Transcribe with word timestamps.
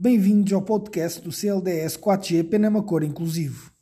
Bem-vindos 0.00 0.52
ao 0.52 0.62
podcast 0.62 1.20
do 1.20 1.32
CLDS 1.32 1.96
4G 1.96 2.48
Penama 2.48 2.80
Cor 2.84 3.02
Inclusivo. 3.02 3.72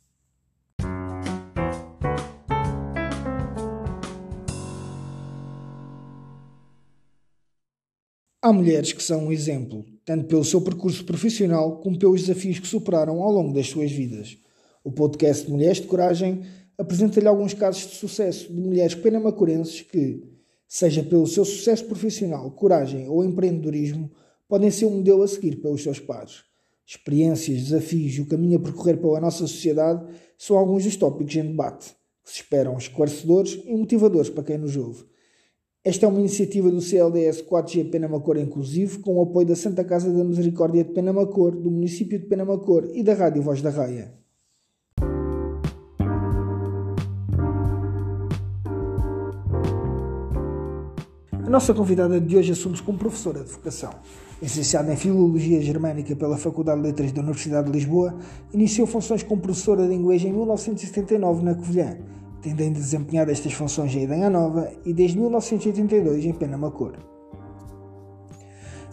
Há 8.41 8.51
mulheres 8.51 8.93
que 8.93 9.03
são 9.03 9.27
um 9.27 9.31
exemplo, 9.31 9.85
tanto 10.03 10.25
pelo 10.25 10.43
seu 10.43 10.59
percurso 10.59 11.05
profissional 11.05 11.81
como 11.81 11.99
pelos 11.99 12.21
desafios 12.21 12.57
que 12.57 12.67
superaram 12.67 13.21
ao 13.21 13.31
longo 13.31 13.53
das 13.53 13.67
suas 13.67 13.91
vidas. 13.91 14.39
O 14.83 14.91
podcast 14.91 15.47
Mulheres 15.47 15.81
de 15.81 15.85
Coragem 15.85 16.41
apresenta-lhe 16.79 17.27
alguns 17.27 17.53
casos 17.53 17.91
de 17.91 17.95
sucesso 17.95 18.51
de 18.51 18.59
mulheres 18.59 18.95
penamacorenses 18.95 19.81
que, 19.81 20.23
seja 20.67 21.03
pelo 21.03 21.27
seu 21.27 21.45
sucesso 21.45 21.85
profissional, 21.85 22.49
coragem 22.49 23.07
ou 23.07 23.23
empreendedorismo, 23.23 24.09
podem 24.47 24.71
ser 24.71 24.85
um 24.85 24.97
modelo 24.97 25.23
a 25.23 25.27
seguir 25.27 25.57
pelos 25.57 25.83
seus 25.83 25.99
pares. 25.99 26.43
Experiências, 26.85 27.63
desafios 27.63 28.13
e 28.13 28.21
o 28.21 28.27
caminho 28.27 28.57
a 28.57 28.61
percorrer 28.61 28.97
pela 28.97 29.19
nossa 29.19 29.39
sociedade 29.39 30.05
são 30.37 30.57
alguns 30.57 30.85
dos 30.85 30.95
tópicos 30.95 31.35
em 31.35 31.47
debate, 31.47 31.89
que 32.23 32.31
se 32.31 32.41
esperam 32.41 32.77
esclarecedores 32.77 33.59
e 33.65 33.75
motivadores 33.75 34.29
para 34.29 34.43
quem 34.43 34.57
nos 34.57 34.77
ouve. 34.77 35.03
Esta 35.83 36.05
é 36.05 36.09
uma 36.09 36.19
iniciativa 36.19 36.69
do 36.69 36.81
CLDS 36.81 37.41
4G 37.43 37.89
Penamacor 37.89 38.37
Inclusivo, 38.37 38.99
com 39.01 39.17
o 39.17 39.21
apoio 39.21 39.47
da 39.47 39.55
Santa 39.55 39.83
Casa 39.83 40.11
da 40.11 40.23
Misericórdia 40.23 40.83
de 40.83 40.93
Penamacor, 40.93 41.51
do 41.51 41.71
município 41.71 42.19
de 42.19 42.25
Penamacor 42.25 42.89
e 42.93 43.03
da 43.03 43.13
Rádio 43.13 43.41
Voz 43.41 43.61
da 43.61 43.69
Raia. 43.69 44.13
A 51.31 51.49
nossa 51.49 51.73
convidada 51.73 52.19
de 52.19 52.35
hoje 52.35 52.51
assume-se 52.51 52.83
como 52.83 52.97
professora 52.97 53.41
de 53.41 53.49
vocação. 53.49 53.91
Licenciada 54.39 54.93
em 54.93 54.95
Filologia 54.95 55.59
Germânica 55.61 56.15
pela 56.15 56.37
Faculdade 56.37 56.79
de 56.79 56.87
Letras 56.87 57.11
da 57.11 57.21
Universidade 57.21 57.65
de 57.65 57.73
Lisboa, 57.73 58.15
iniciou 58.53 58.85
funções 58.85 59.23
como 59.23 59.41
professora 59.41 59.87
de 59.87 59.93
inglês 59.95 60.23
em 60.23 60.31
1979 60.31 61.43
na 61.43 61.55
Covilhã, 61.55 61.97
tendo 62.41 62.73
desempenhado 62.73 63.31
estas 63.31 63.53
funções 63.53 63.95
em 63.95 64.03
Idanha 64.03 64.29
Nova 64.29 64.71
e 64.85 64.93
desde 64.93 65.17
1982 65.17 66.25
em 66.25 66.33
Penamacor. 66.33 66.93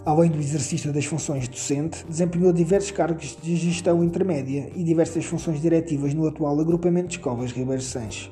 Além 0.06 0.30
do 0.30 0.38
exercício 0.38 0.92
das 0.92 1.04
funções 1.04 1.46
docente, 1.46 2.06
desempenhou 2.08 2.52
diversos 2.52 2.90
cargos 2.90 3.36
de 3.42 3.56
gestão 3.56 4.02
intermédia 4.02 4.70
e 4.74 4.82
diversas 4.82 5.26
funções 5.26 5.60
diretivas 5.60 6.14
no 6.14 6.26
atual 6.26 6.58
agrupamento 6.58 7.08
de 7.08 7.16
escolas 7.16 7.52
Ribeiro 7.52 7.82
Sanches, 7.82 8.30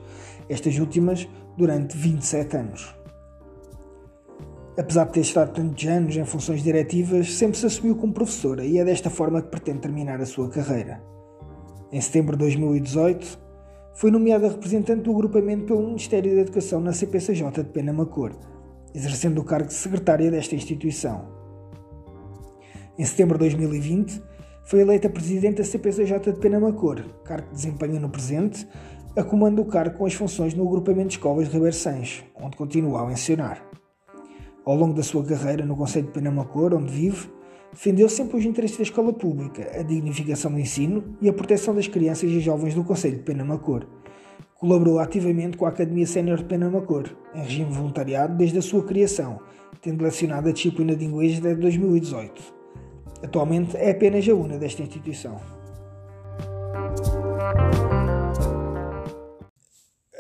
estas 0.48 0.78
últimas 0.78 1.28
durante 1.58 1.96
27 1.96 2.56
anos. 2.56 3.01
Apesar 4.76 5.04
de 5.04 5.12
ter 5.12 5.20
estado 5.20 5.52
tantos 5.52 5.86
anos 5.86 6.16
em 6.16 6.24
funções 6.24 6.62
diretivas, 6.62 7.34
sempre 7.34 7.58
se 7.58 7.66
assumiu 7.66 7.94
como 7.94 8.14
professora 8.14 8.64
e 8.64 8.78
é 8.78 8.84
desta 8.84 9.10
forma 9.10 9.42
que 9.42 9.48
pretende 9.48 9.80
terminar 9.80 10.18
a 10.18 10.24
sua 10.24 10.48
carreira. 10.48 11.02
Em 11.92 12.00
setembro 12.00 12.38
de 12.38 12.44
2018, 12.44 13.38
foi 13.94 14.10
nomeada 14.10 14.48
representante 14.48 15.02
do 15.02 15.12
agrupamento 15.12 15.66
pelo 15.66 15.86
Ministério 15.86 16.34
da 16.34 16.40
Educação 16.40 16.80
na 16.80 16.94
CPCJ 16.94 17.64
de 17.64 17.68
Penamacor, 17.68 18.32
exercendo 18.94 19.42
o 19.42 19.44
cargo 19.44 19.68
de 19.68 19.74
secretária 19.74 20.30
desta 20.30 20.54
instituição. 20.54 21.28
Em 22.98 23.04
setembro 23.04 23.36
de 23.36 23.50
2020, 23.50 24.22
foi 24.64 24.80
eleita 24.80 25.10
presidente 25.10 25.58
da 25.58 25.64
CPCJ 25.64 26.32
de 26.32 26.38
Penamacor, 26.38 27.02
cargo 27.24 27.48
que 27.48 27.54
desempenha 27.56 28.00
no 28.00 28.08
presente, 28.08 28.66
a 29.14 29.22
comando 29.22 29.62
do 29.62 29.68
cargo 29.68 29.98
com 29.98 30.06
as 30.06 30.14
funções 30.14 30.54
no 30.54 30.66
agrupamento 30.66 31.08
de 31.08 31.14
escolas 31.16 31.46
de 31.46 31.52
Ribeiro 31.52 31.76
onde 32.40 32.56
continua 32.56 33.02
a 33.02 33.06
mencionar. 33.06 33.71
Ao 34.64 34.76
longo 34.76 34.94
da 34.94 35.02
sua 35.02 35.24
carreira 35.24 35.66
no 35.66 35.76
Conselho 35.76 36.06
de 36.06 36.12
Penamacor, 36.12 36.72
onde 36.72 36.92
vive, 36.92 37.28
defendeu 37.72 38.08
sempre 38.08 38.36
os 38.36 38.44
interesses 38.44 38.76
da 38.76 38.84
escola 38.84 39.12
pública, 39.12 39.68
a 39.74 39.82
dignificação 39.82 40.52
do 40.52 40.60
ensino 40.60 41.16
e 41.20 41.28
a 41.28 41.32
proteção 41.32 41.74
das 41.74 41.88
crianças 41.88 42.30
e 42.30 42.38
jovens 42.38 42.74
do 42.74 42.84
Conselho 42.84 43.16
de 43.16 43.24
Penamacor. 43.24 43.86
Colaborou 44.54 45.00
ativamente 45.00 45.56
com 45.56 45.66
a 45.66 45.70
Academia 45.70 46.06
Sénior 46.06 46.38
de 46.38 46.44
Penamacor, 46.44 47.08
em 47.34 47.42
regime 47.42 47.72
voluntariado 47.72 48.36
desde 48.36 48.58
a 48.58 48.62
sua 48.62 48.84
criação, 48.84 49.40
tendo 49.80 50.04
lecionado 50.04 50.48
a 50.48 50.52
disciplina 50.52 50.94
de 50.94 51.04
inglês 51.04 51.40
desde 51.40 51.60
2018. 51.60 52.40
Atualmente 53.20 53.76
é 53.76 53.90
apenas 53.90 54.28
a 54.28 54.34
una 54.34 54.58
desta 54.58 54.82
instituição. 54.82 55.40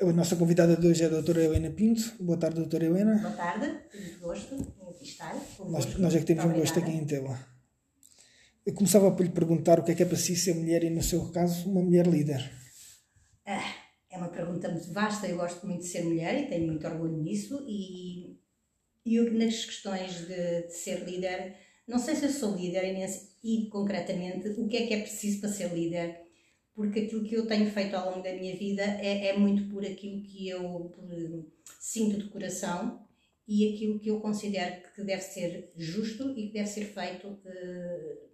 A 0.02 0.12
nossa 0.12 0.34
convidada 0.34 0.76
de 0.76 0.84
hoje 0.84 1.04
é 1.04 1.06
a 1.06 1.10
doutora 1.10 1.44
Helena 1.44 1.70
Pinto. 1.70 2.16
Boa 2.18 2.36
tarde, 2.36 2.56
doutora 2.56 2.86
Helena. 2.86 3.20
Boa 3.20 3.34
tarde, 3.34 3.68
muito 3.94 4.18
gosto 4.18 4.56
em 4.56 4.90
aqui 4.90 5.04
estar. 5.04 5.32
Nós, 5.68 5.96
nós 5.96 6.12
é 6.16 6.18
que 6.18 6.24
temos 6.24 6.44
um 6.44 6.52
gosto 6.52 6.76
aqui 6.80 6.90
em 6.90 7.04
tê-la. 7.04 7.38
Eu 8.66 8.74
começava 8.74 9.12
por 9.12 9.24
lhe 9.24 9.30
perguntar 9.30 9.78
o 9.78 9.84
que 9.84 9.92
é 9.92 9.94
que 9.94 10.02
é 10.02 10.06
para 10.06 10.16
si 10.16 10.34
ser 10.34 10.56
mulher 10.56 10.82
e, 10.82 10.90
no 10.90 11.04
seu 11.04 11.30
caso, 11.30 11.70
uma 11.70 11.80
mulher 11.80 12.08
líder. 12.08 12.50
Ah, 13.46 13.74
é 14.10 14.18
uma 14.18 14.26
pergunta 14.26 14.68
muito 14.68 14.92
vasta. 14.92 15.28
Eu 15.28 15.36
gosto 15.36 15.64
muito 15.64 15.82
de 15.82 15.86
ser 15.86 16.02
mulher 16.02 16.36
e 16.36 16.48
tenho 16.48 16.66
muito 16.66 16.84
orgulho 16.84 17.22
nisso. 17.22 17.64
E, 17.68 18.40
e 19.06 19.14
eu, 19.14 19.32
nas 19.32 19.64
questões 19.64 20.26
de, 20.26 20.62
de, 20.66 20.74
ser 20.74 21.04
líder, 21.04 21.54
não 21.86 22.00
sei 22.00 22.16
se 22.16 22.24
eu 22.24 22.30
sou 22.30 22.56
líder 22.56 22.82
e, 22.92 23.06
e 23.44 23.68
concretamente 23.68 24.48
o 24.48 24.66
que 24.66 24.78
é 24.78 24.86
que 24.88 24.94
é 24.94 25.00
preciso 25.00 25.40
para 25.40 25.48
ser 25.48 25.72
líder 25.72 26.21
porque 26.74 27.00
aquilo 27.00 27.24
que 27.24 27.34
eu 27.34 27.46
tenho 27.46 27.70
feito 27.70 27.94
ao 27.94 28.10
longo 28.10 28.22
da 28.22 28.32
minha 28.32 28.56
vida 28.56 28.82
é, 28.82 29.28
é 29.28 29.36
muito 29.36 29.70
por 29.70 29.84
aquilo 29.84 30.22
que 30.22 30.48
eu 30.48 30.90
por, 30.94 31.06
sinto 31.78 32.16
de 32.18 32.28
coração 32.30 33.06
e 33.46 33.74
aquilo 33.74 33.98
que 33.98 34.08
eu 34.08 34.20
considero 34.20 34.82
que 34.94 35.02
deve 35.02 35.22
ser 35.22 35.72
justo 35.76 36.30
e 36.30 36.46
que 36.46 36.54
deve 36.54 36.68
ser 36.68 36.84
feito, 36.86 37.28
uh, 37.28 38.30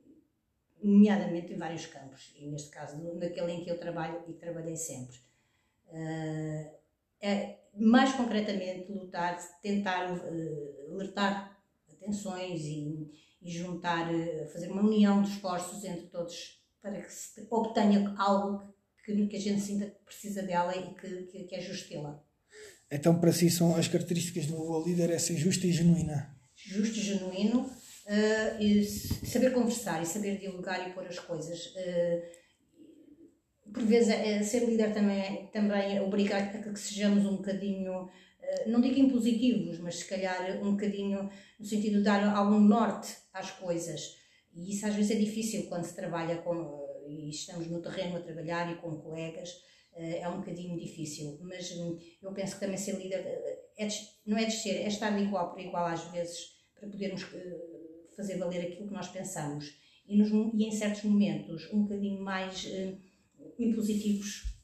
nomeadamente 0.83 1.53
em 1.53 1.57
vários 1.57 1.87
campos, 1.87 2.33
e 2.37 2.47
neste 2.47 2.71
caso 2.71 3.03
naquele 3.15 3.53
em 3.53 3.65
que 3.65 3.71
eu 3.71 3.79
trabalho 3.79 4.23
e 4.29 4.35
trabalhei 4.35 4.77
sempre. 4.77 5.17
Uh, 5.89 6.71
é, 7.21 7.59
mais 7.75 8.13
concretamente, 8.13 8.93
lutar, 8.93 9.37
tentar 9.61 10.13
uh, 10.13 10.95
alertar 10.95 11.59
atenções 11.91 12.65
e, 12.65 13.11
e 13.43 13.51
juntar, 13.51 14.09
fazer 14.53 14.71
uma 14.71 14.83
união 14.83 15.23
de 15.23 15.31
esforços 15.31 15.85
entre 15.85 16.07
todos 16.07 16.58
para 16.81 17.01
que 17.01 17.13
se 17.13 17.47
obtenha 17.51 18.15
algo 18.17 18.75
que, 19.05 19.27
que 19.27 19.37
a 19.37 19.41
gente 19.41 19.61
sinta 19.61 19.87
que 19.87 20.05
precisa 20.05 20.43
dela 20.43 20.77
e 20.77 20.95
que, 20.95 21.23
que, 21.25 21.45
que 21.45 21.55
é 21.55 21.61
justo 21.61 21.89
tê-la. 21.89 22.23
Então, 22.91 23.19
para 23.19 23.33
si, 23.33 23.51
são 23.51 23.77
as 23.77 23.87
características 23.89 24.47
de 24.47 24.53
uma 24.53 24.65
boa 24.65 24.85
líder 24.85 25.11
é 25.11 25.19
ser 25.19 25.37
justa 25.37 25.67
e 25.67 25.73
genuína. 25.73 26.35
Justo 26.57 26.99
e 26.99 27.03
genuíno, 27.03 27.61
uh, 27.61 28.63
e 28.63 28.85
saber 28.85 29.53
conversar 29.53 30.03
e 30.03 30.07
saber 30.07 30.39
dialogar 30.39 30.89
e 30.89 30.93
pôr 30.93 31.07
as 31.07 31.19
coisas. 31.19 31.67
Uh, 31.67 32.39
por 33.73 33.85
vezes, 33.85 34.09
é, 34.09 34.43
ser 34.43 34.65
líder 34.65 34.95
também, 34.95 35.49
também 35.53 36.01
obriga 36.01 36.39
a 36.39 36.47
que 36.47 36.81
sejamos 36.81 37.27
um 37.27 37.37
bocadinho, 37.37 38.05
uh, 38.05 38.11
não 38.67 38.81
digo 38.81 38.99
impositivos, 38.99 39.79
mas 39.79 39.97
se 39.97 40.07
calhar 40.07 40.59
um 40.63 40.73
bocadinho 40.73 41.29
no 41.61 41.67
sentido 41.67 41.99
de 41.99 42.05
dar 42.05 42.25
algum 42.35 42.61
norte 42.61 43.15
às 43.35 43.51
coisas. 43.51 44.17
E 44.59 44.73
isso 44.73 44.87
às 44.87 44.95
vezes 44.95 45.13
é 45.13 45.15
difícil 45.15 45.69
quando 45.69 45.85
se 45.85 45.95
trabalha 45.95 46.39
com, 46.39 46.85
e 47.07 47.31
estamos 47.31 47.69
no 47.69 47.81
terreno 47.81 48.17
a 48.17 48.21
trabalhar 48.21 48.73
e 48.73 48.77
com 48.81 48.97
colegas, 48.97 49.63
eh, 49.95 50.19
é 50.19 50.29
um 50.29 50.39
bocadinho 50.39 50.77
difícil. 50.77 51.39
Mas 51.43 51.71
hum, 51.77 51.97
eu 52.21 52.33
penso 52.33 52.55
que 52.55 52.61
também 52.61 52.77
ser 52.77 52.97
líder 52.97 53.21
eh, 53.21 53.59
é, 53.79 53.89
não 54.27 54.37
é 54.37 54.45
descer, 54.45 54.83
é 54.83 54.89
estar 54.89 55.17
de 55.17 55.23
igual 55.23 55.53
por 55.53 55.61
igual 55.61 55.87
às 55.87 56.03
vezes 56.11 56.57
para 56.75 56.89
podermos 56.89 57.23
eh, 57.35 57.57
fazer 58.17 58.37
valer 58.37 58.63
aquilo 58.63 58.89
que 58.89 58.95
nós 58.95 59.07
pensamos. 59.09 59.79
E, 60.09 60.17
nos, 60.19 60.31
e 60.33 60.65
em 60.65 60.73
certos 60.73 61.05
momentos 61.05 61.73
um 61.73 61.83
bocadinho 61.83 62.21
mais 62.21 62.67
impositivos 63.59 64.57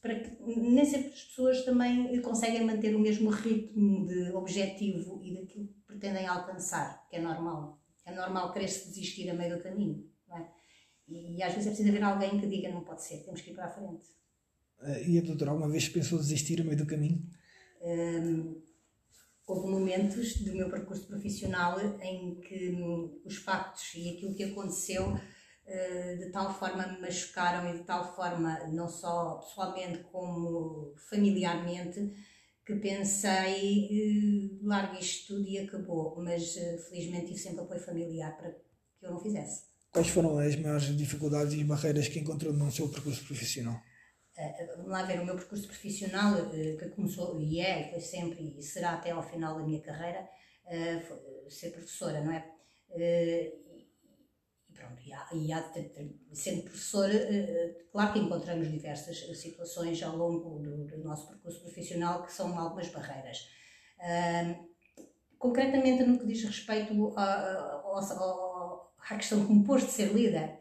para 0.00 0.20
que 0.20 0.30
nem 0.46 0.84
sempre 0.84 1.08
as 1.08 1.24
pessoas 1.24 1.64
também 1.64 2.20
conseguem 2.22 2.64
manter 2.64 2.94
o 2.94 3.00
mesmo 3.00 3.28
ritmo 3.28 4.06
de 4.06 4.30
objetivo 4.32 5.20
e 5.22 5.34
daquilo 5.34 5.66
que 5.66 5.80
pretendem 5.86 6.26
alcançar, 6.26 7.08
que 7.08 7.16
é 7.16 7.20
normal. 7.20 7.83
É 8.04 8.14
normal 8.14 8.52
querer-se 8.52 8.88
desistir 8.88 9.30
a 9.30 9.34
meio 9.34 9.56
do 9.56 9.62
caminho, 9.62 10.08
não 10.28 10.36
é? 10.36 10.50
E, 11.08 11.36
e 11.36 11.42
às 11.42 11.52
vezes 11.52 11.66
é 11.66 11.70
preciso 11.70 11.88
haver 11.88 12.02
alguém 12.02 12.40
que 12.40 12.46
diga 12.46 12.70
não 12.70 12.84
pode 12.84 13.02
ser, 13.02 13.18
temos 13.24 13.40
que 13.40 13.50
ir 13.50 13.54
para 13.54 13.66
a 13.66 13.70
frente. 13.70 14.06
Uh, 14.80 15.08
e 15.08 15.18
a 15.18 15.22
doutora 15.22 15.50
alguma 15.50 15.70
vez 15.70 15.88
pensou 15.88 16.18
desistir 16.18 16.60
a 16.60 16.64
meio 16.64 16.76
do 16.76 16.86
caminho? 16.86 17.22
Um, 17.80 18.62
houve 19.46 19.70
momentos 19.70 20.36
do 20.38 20.54
meu 20.54 20.70
percurso 20.70 21.06
profissional 21.06 21.78
em 22.00 22.40
que 22.40 22.70
um, 22.70 23.20
os 23.24 23.36
factos 23.36 23.94
e 23.94 24.10
aquilo 24.10 24.34
que 24.34 24.44
aconteceu 24.44 25.12
uh, 25.12 26.18
de 26.18 26.30
tal 26.30 26.52
forma 26.58 26.86
me 26.86 27.00
machucaram 27.00 27.68
e 27.70 27.78
de 27.78 27.84
tal 27.84 28.14
forma, 28.14 28.58
não 28.68 28.88
só 28.88 29.36
pessoalmente 29.36 30.04
como 30.04 30.94
familiarmente, 31.10 32.12
que 32.64 32.74
pensei, 32.76 33.88
uh, 34.62 34.66
largo 34.66 34.98
isto 34.98 35.34
tudo 35.34 35.46
e 35.46 35.58
acabou, 35.58 36.16
mas 36.22 36.56
uh, 36.56 36.78
felizmente 36.88 37.26
tive 37.26 37.38
sempre 37.38 37.60
apoio 37.60 37.80
familiar 37.80 38.36
para 38.36 38.52
que 38.52 39.06
eu 39.06 39.10
não 39.10 39.20
fizesse. 39.20 39.64
Quais 39.92 40.08
foram 40.08 40.38
as 40.38 40.56
maiores 40.56 40.96
dificuldades 40.96 41.54
e 41.54 41.62
barreiras 41.62 42.08
que 42.08 42.18
encontrou 42.18 42.52
no 42.52 42.70
seu 42.70 42.88
percurso 42.88 43.24
profissional? 43.24 43.80
Uh, 44.36 44.76
vamos 44.76 44.90
lá 44.90 45.02
ver, 45.04 45.20
o 45.20 45.24
meu 45.24 45.36
percurso 45.36 45.68
profissional, 45.68 46.34
uh, 46.34 46.78
que 46.78 46.88
começou 46.88 47.40
e 47.40 47.60
é, 47.60 47.90
foi 47.90 48.00
sempre 48.00 48.56
e 48.58 48.62
será 48.62 48.94
até 48.94 49.10
ao 49.10 49.22
final 49.22 49.56
da 49.56 49.64
minha 49.64 49.80
carreira, 49.80 50.28
uh, 50.66 51.50
ser 51.50 51.70
professora, 51.70 52.20
não 52.22 52.32
é? 52.32 52.44
Pronto, 54.74 55.00
e, 55.06 55.12
há, 55.12 55.28
e 55.32 55.52
há, 55.52 55.72
sendo 56.32 56.62
professor, 56.62 57.08
claro 57.92 58.12
que 58.12 58.18
encontramos 58.18 58.70
diversas 58.70 59.18
situações 59.38 60.02
ao 60.02 60.16
longo 60.16 60.58
do, 60.58 60.84
do 60.84 60.98
nosso 61.04 61.28
percurso 61.28 61.60
profissional 61.60 62.24
que 62.24 62.32
são 62.32 62.58
algumas 62.58 62.88
barreiras. 62.88 63.48
concretamente 65.38 66.02
no 66.02 66.18
que 66.18 66.26
diz 66.26 66.42
respeito 66.44 67.14
a, 67.16 67.82
à 69.08 69.16
questão 69.16 69.46
como 69.46 69.64
posto 69.64 69.86
de 69.86 69.92
ser 69.92 70.12
líder, 70.12 70.58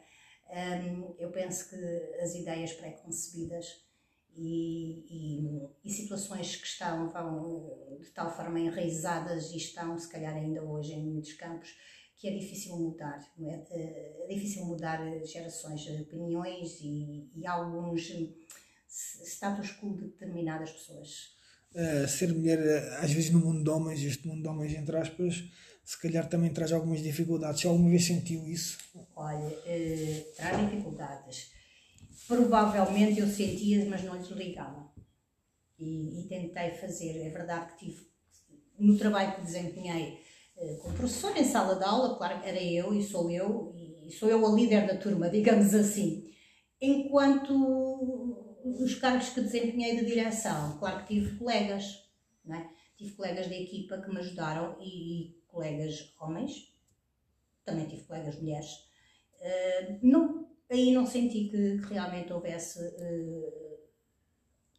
eu 1.17 1.31
penso 1.31 1.69
que 1.69 2.21
as 2.21 2.35
ideias 2.35 2.73
pré-concebidas 2.73 3.83
e, 4.35 5.05
e, 5.09 5.69
e, 5.83 5.89
situações 5.91 6.55
que 6.55 6.65
estão 6.65 7.07
vão 7.07 7.97
de 8.01 8.09
tal 8.09 8.35
forma 8.35 8.59
enraizadas 8.59 9.51
e 9.51 9.57
estão, 9.57 9.97
se 9.97 10.09
calhar 10.09 10.33
ainda 10.33 10.63
hoje, 10.63 10.93
em 10.93 11.05
muitos 11.05 11.33
campos, 11.33 11.75
que 12.23 12.29
é 12.29 12.37
difícil 12.37 12.77
mudar. 12.77 13.19
É? 13.37 13.65
é? 13.69 14.27
difícil 14.29 14.65
mudar 14.65 14.97
gerações 15.25 15.81
de 15.81 16.03
opiniões 16.03 16.79
e, 16.79 17.29
e 17.35 17.45
alguns 17.45 18.13
status 18.87 19.71
quo 19.73 19.93
de 19.93 20.05
determinadas 20.05 20.71
pessoas. 20.71 21.33
Uh, 21.75 22.07
ser 22.07 22.33
mulher, 22.33 22.59
às 23.01 23.11
vezes 23.11 23.29
no 23.29 23.39
mundo 23.39 23.61
de 23.61 23.69
homens, 23.69 24.01
este 24.01 24.25
mundo 24.25 24.41
de 24.41 24.47
homens, 24.47 24.73
entre 24.73 24.95
aspas, 24.95 25.43
se 25.83 26.01
calhar 26.01 26.29
também 26.29 26.53
traz 26.53 26.71
algumas 26.71 27.03
dificuldades. 27.03 27.59
Já 27.59 27.67
alguma 27.67 27.89
vez 27.89 28.05
sentiu 28.05 28.47
isso? 28.47 28.77
Olha, 29.17 29.45
uh, 29.45 30.35
traz 30.37 30.69
dificuldades. 30.69 31.51
Provavelmente 32.25 33.19
eu 33.19 33.27
sentia, 33.27 33.85
mas 33.89 34.01
não 34.01 34.15
lhes 34.15 34.29
ligava. 34.29 34.89
E, 35.77 36.21
e, 36.21 36.27
tentei 36.29 36.71
fazer. 36.75 37.21
É 37.21 37.29
verdade 37.31 37.73
que 37.73 37.85
tive, 37.85 38.07
no 38.79 38.97
trabalho 38.97 39.35
que 39.35 39.41
desempenhei 39.41 40.23
como 40.81 40.95
professor 40.95 41.35
em 41.37 41.43
sala 41.43 41.75
de 41.75 41.83
aula, 41.83 42.17
claro 42.17 42.43
era 42.43 42.61
eu 42.61 42.93
e 42.93 43.03
sou 43.03 43.29
eu, 43.29 43.73
e 43.75 44.11
sou 44.11 44.29
eu 44.29 44.45
a 44.45 44.51
líder 44.51 44.87
da 44.87 44.97
turma, 44.97 45.29
digamos 45.29 45.73
assim. 45.73 46.31
Enquanto 46.79 47.53
os 48.63 48.95
cargos 48.95 49.29
que 49.29 49.41
desempenhei 49.41 49.97
de 49.97 50.05
direção, 50.05 50.77
claro 50.79 51.05
que 51.05 51.13
tive 51.13 51.37
colegas, 51.37 52.03
é? 52.49 52.67
tive 52.97 53.15
colegas 53.15 53.47
da 53.47 53.55
equipa 53.55 54.01
que 54.01 54.09
me 54.09 54.19
ajudaram 54.19 54.77
e, 54.81 55.41
colegas 55.47 56.13
homens, 56.19 56.73
também 57.63 57.87
tive 57.87 58.03
colegas 58.03 58.39
mulheres. 58.39 58.71
Uh, 59.39 59.99
não, 60.01 60.47
aí 60.69 60.91
não 60.91 61.05
senti 61.05 61.49
que, 61.49 61.77
que 61.79 61.93
realmente 61.93 62.31
houvesse 62.33 62.79
uh, 62.79 63.79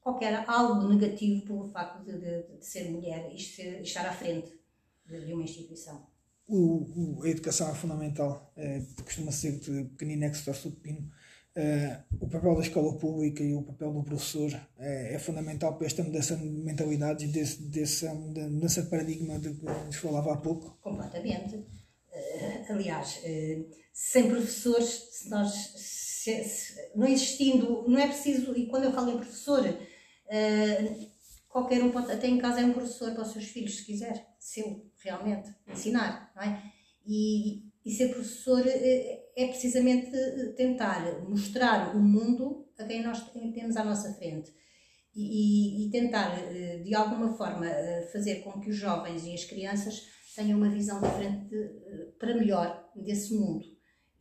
qualquer 0.00 0.44
algo 0.48 0.88
negativo 0.88 1.44
pelo 1.44 1.68
facto 1.68 2.02
de, 2.04 2.18
de, 2.18 2.58
de 2.58 2.64
ser 2.64 2.90
mulher 2.90 3.30
e 3.30 3.36
estar 3.36 4.06
à 4.06 4.12
frente 4.12 4.63
de, 5.06 5.26
de 5.26 5.32
uma 5.32 5.44
instituição. 5.44 6.06
O, 6.46 7.18
o, 7.18 7.22
a 7.22 7.28
educação 7.28 7.70
é 7.70 7.74
fundamental. 7.74 8.52
É, 8.56 8.82
Costuma-se 9.02 9.52
dizer 9.52 9.60
que 9.60 9.90
pequenino 9.90 10.24
é 10.24 10.30
que 10.30 10.36
se 10.36 10.44
torce 10.44 10.68
o 10.68 10.72
pepino. 10.72 11.10
Uh, 11.56 12.24
o 12.24 12.28
papel 12.28 12.56
da 12.56 12.62
escola 12.62 12.98
pública 12.98 13.40
e 13.40 13.54
o 13.54 13.62
papel 13.62 13.92
do 13.92 14.02
professor 14.02 14.50
é, 14.76 15.14
é 15.14 15.18
fundamental 15.20 15.76
para 15.76 15.86
esta 15.86 16.02
mudança 16.02 16.36
de 16.36 16.44
mentalidade 16.44 17.24
e 17.24 17.28
desse, 17.28 17.62
desse, 17.62 18.08
de 18.08 18.40
mudança 18.40 18.82
de 18.82 18.90
paradigma 18.90 19.38
de 19.38 19.54
que 19.54 19.64
nos 19.64 19.96
falava 19.96 20.32
há 20.32 20.36
pouco. 20.36 20.76
Completamente. 20.82 21.54
Uh, 21.54 22.72
aliás, 22.72 23.20
uh, 23.22 23.70
sem 23.92 24.28
professores, 24.28 25.10
se 25.12 25.30
nós 25.30 25.52
se, 25.76 26.42
se, 26.42 26.90
não 26.96 27.06
existindo, 27.06 27.88
não 27.88 27.98
é 27.98 28.08
preciso, 28.08 28.56
e 28.56 28.66
quando 28.66 28.84
eu 28.84 28.92
falo 28.92 29.12
em 29.12 29.18
professor, 29.18 29.62
qualquer 31.54 31.84
um 31.84 31.92
pode, 31.92 32.10
até 32.10 32.26
em 32.26 32.36
casa 32.36 32.62
é 32.62 32.64
um 32.64 32.72
professor 32.72 33.12
para 33.12 33.22
os 33.22 33.28
seus 33.28 33.44
filhos, 33.44 33.76
se 33.76 33.86
quiser, 33.86 34.26
seu, 34.40 34.90
realmente, 34.98 35.54
ensinar, 35.68 36.32
não 36.34 36.42
é? 36.42 36.60
E, 37.06 37.62
e 37.84 37.92
ser 37.92 38.08
professor 38.08 38.66
é, 38.66 39.22
é 39.36 39.46
precisamente 39.46 40.10
tentar 40.56 41.20
mostrar 41.28 41.94
o 41.94 42.02
mundo 42.02 42.68
a 42.76 42.82
quem 42.82 43.04
nós 43.04 43.22
temos 43.54 43.76
à 43.76 43.84
nossa 43.84 44.12
frente 44.14 44.52
e, 45.14 45.86
e, 45.86 45.90
tentar, 45.92 46.36
eh, 46.52 46.78
de 46.78 46.92
alguma 46.92 47.36
forma, 47.36 47.68
eh, 47.68 48.02
fazer 48.12 48.40
com 48.40 48.60
que 48.60 48.70
os 48.70 48.76
jovens 48.76 49.24
e 49.24 49.32
as 49.32 49.44
crianças 49.44 50.02
tenham 50.34 50.58
uma 50.58 50.68
visão 50.68 51.00
diferente 51.00 51.54
eh, 51.54 52.08
para 52.18 52.34
melhor 52.34 52.90
desse 52.96 53.32
mundo. 53.32 53.64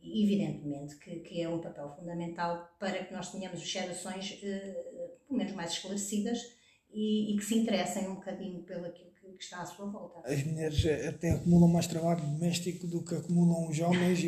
Evidentemente, 0.00 0.96
que, 0.98 1.16
que, 1.16 1.42
é 1.42 1.48
um 1.48 1.60
papel 1.60 1.88
fundamental 1.96 2.68
para 2.78 3.02
que 3.04 3.12
nós 3.12 3.32
tenhamos 3.32 3.58
gerações, 3.60 4.34
pelo 4.34 5.38
menos, 5.38 5.52
mais 5.54 5.72
esclarecidas 5.72 6.38
e, 6.94 7.34
e 7.34 7.36
que 7.36 7.44
se 7.44 7.56
interessem 7.58 8.08
um 8.08 8.14
bocadinho 8.14 8.62
pelo 8.62 8.86
aquilo 8.86 9.14
que 9.36 9.44
está 9.44 9.62
à 9.62 9.66
sua 9.66 9.86
volta. 9.86 10.20
As 10.24 10.44
mulheres 10.44 10.86
até 11.08 11.32
acumulam 11.32 11.68
mais 11.68 11.86
trabalho 11.86 12.20
doméstico 12.20 12.86
do 12.86 13.02
que 13.02 13.14
acumulam 13.14 13.68
os 13.68 13.78
homens, 13.80 14.20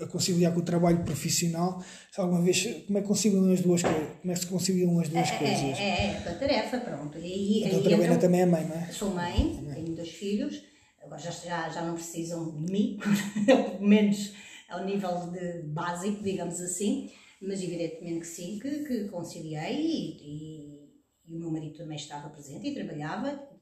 a, 0.00 0.04
a 0.04 0.06
conciliar 0.06 0.52
com 0.52 0.60
o 0.60 0.64
trabalho 0.64 1.02
profissional. 1.04 1.82
Se 2.12 2.20
alguma 2.20 2.42
vez, 2.42 2.62
como 2.86 2.98
é 2.98 3.00
que 3.02 3.08
conciliam 3.08 3.52
as 3.52 3.60
duas 3.60 3.82
coisas? 3.82 4.08
Como 4.20 4.32
é 4.32 4.34
que 4.34 4.40
se 4.40 4.46
conciliam 4.46 5.00
as 5.00 5.08
duas 5.08 5.30
é, 5.30 5.38
coisas? 5.38 5.78
É, 5.78 5.82
é, 5.82 6.06
é, 6.06 6.28
a 6.28 6.34
tarefa, 6.34 6.78
pronto. 6.78 7.18
E, 7.18 7.64
a 7.66 7.70
doutora 7.70 7.96
Bena 7.96 8.18
também 8.18 8.42
é 8.42 8.46
mãe, 8.46 8.64
não 8.64 8.76
é? 8.76 8.86
Sou 8.92 9.10
mãe, 9.10 9.64
tenho 9.74 9.94
dois 9.94 10.10
filhos, 10.10 10.62
agora 11.02 11.20
já, 11.20 11.68
já 11.68 11.82
não 11.82 11.94
precisam 11.94 12.60
de 12.60 12.70
mim, 12.70 12.98
pelo 13.46 13.80
menos 13.80 14.32
ao 14.68 14.84
nível 14.84 15.30
de 15.30 15.62
básico, 15.68 16.22
digamos 16.22 16.60
assim, 16.60 17.10
mas 17.40 17.62
evidentemente 17.62 18.20
que 18.20 18.26
sim, 18.26 18.58
que, 18.58 18.84
que 18.84 19.04
conciliei 19.08 19.80
e, 19.80 20.16
e, 20.22 20.73
e 21.26 21.34
o 21.34 21.38
meu 21.38 21.50
marido 21.50 21.78
também 21.78 21.96
estava 21.96 22.28
presente 22.30 22.68
e 22.68 22.74
trabalhava 22.74 23.54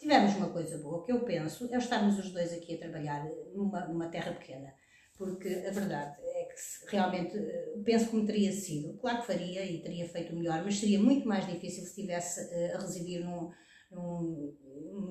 tivemos 0.00 0.34
uma 0.36 0.48
coisa 0.48 0.78
boa, 0.78 1.04
que 1.04 1.12
eu 1.12 1.20
penso, 1.24 1.72
é 1.72 1.76
estarmos 1.76 2.18
os 2.18 2.30
dois 2.32 2.52
aqui 2.54 2.74
a 2.74 2.78
trabalhar 2.78 3.28
numa, 3.54 3.86
numa 3.86 4.08
terra 4.08 4.32
pequena. 4.32 4.74
Porque 5.16 5.48
a 5.68 5.70
verdade 5.70 6.16
é 6.22 6.44
que 6.46 6.90
realmente 6.90 7.36
eh, 7.36 7.74
penso 7.84 8.10
como 8.10 8.24
teria 8.24 8.50
sido. 8.50 8.96
Claro 8.96 9.20
que 9.20 9.26
faria 9.26 9.62
e 9.66 9.82
teria 9.82 10.08
feito 10.08 10.34
melhor, 10.34 10.64
mas 10.64 10.78
seria 10.78 10.98
muito 10.98 11.28
mais 11.28 11.46
difícil 11.46 11.82
se 11.82 11.90
estivesse 11.90 12.40
eh, 12.40 12.72
a 12.74 12.78
residir 12.78 13.22
num, 13.22 13.50
num, 13.92 14.56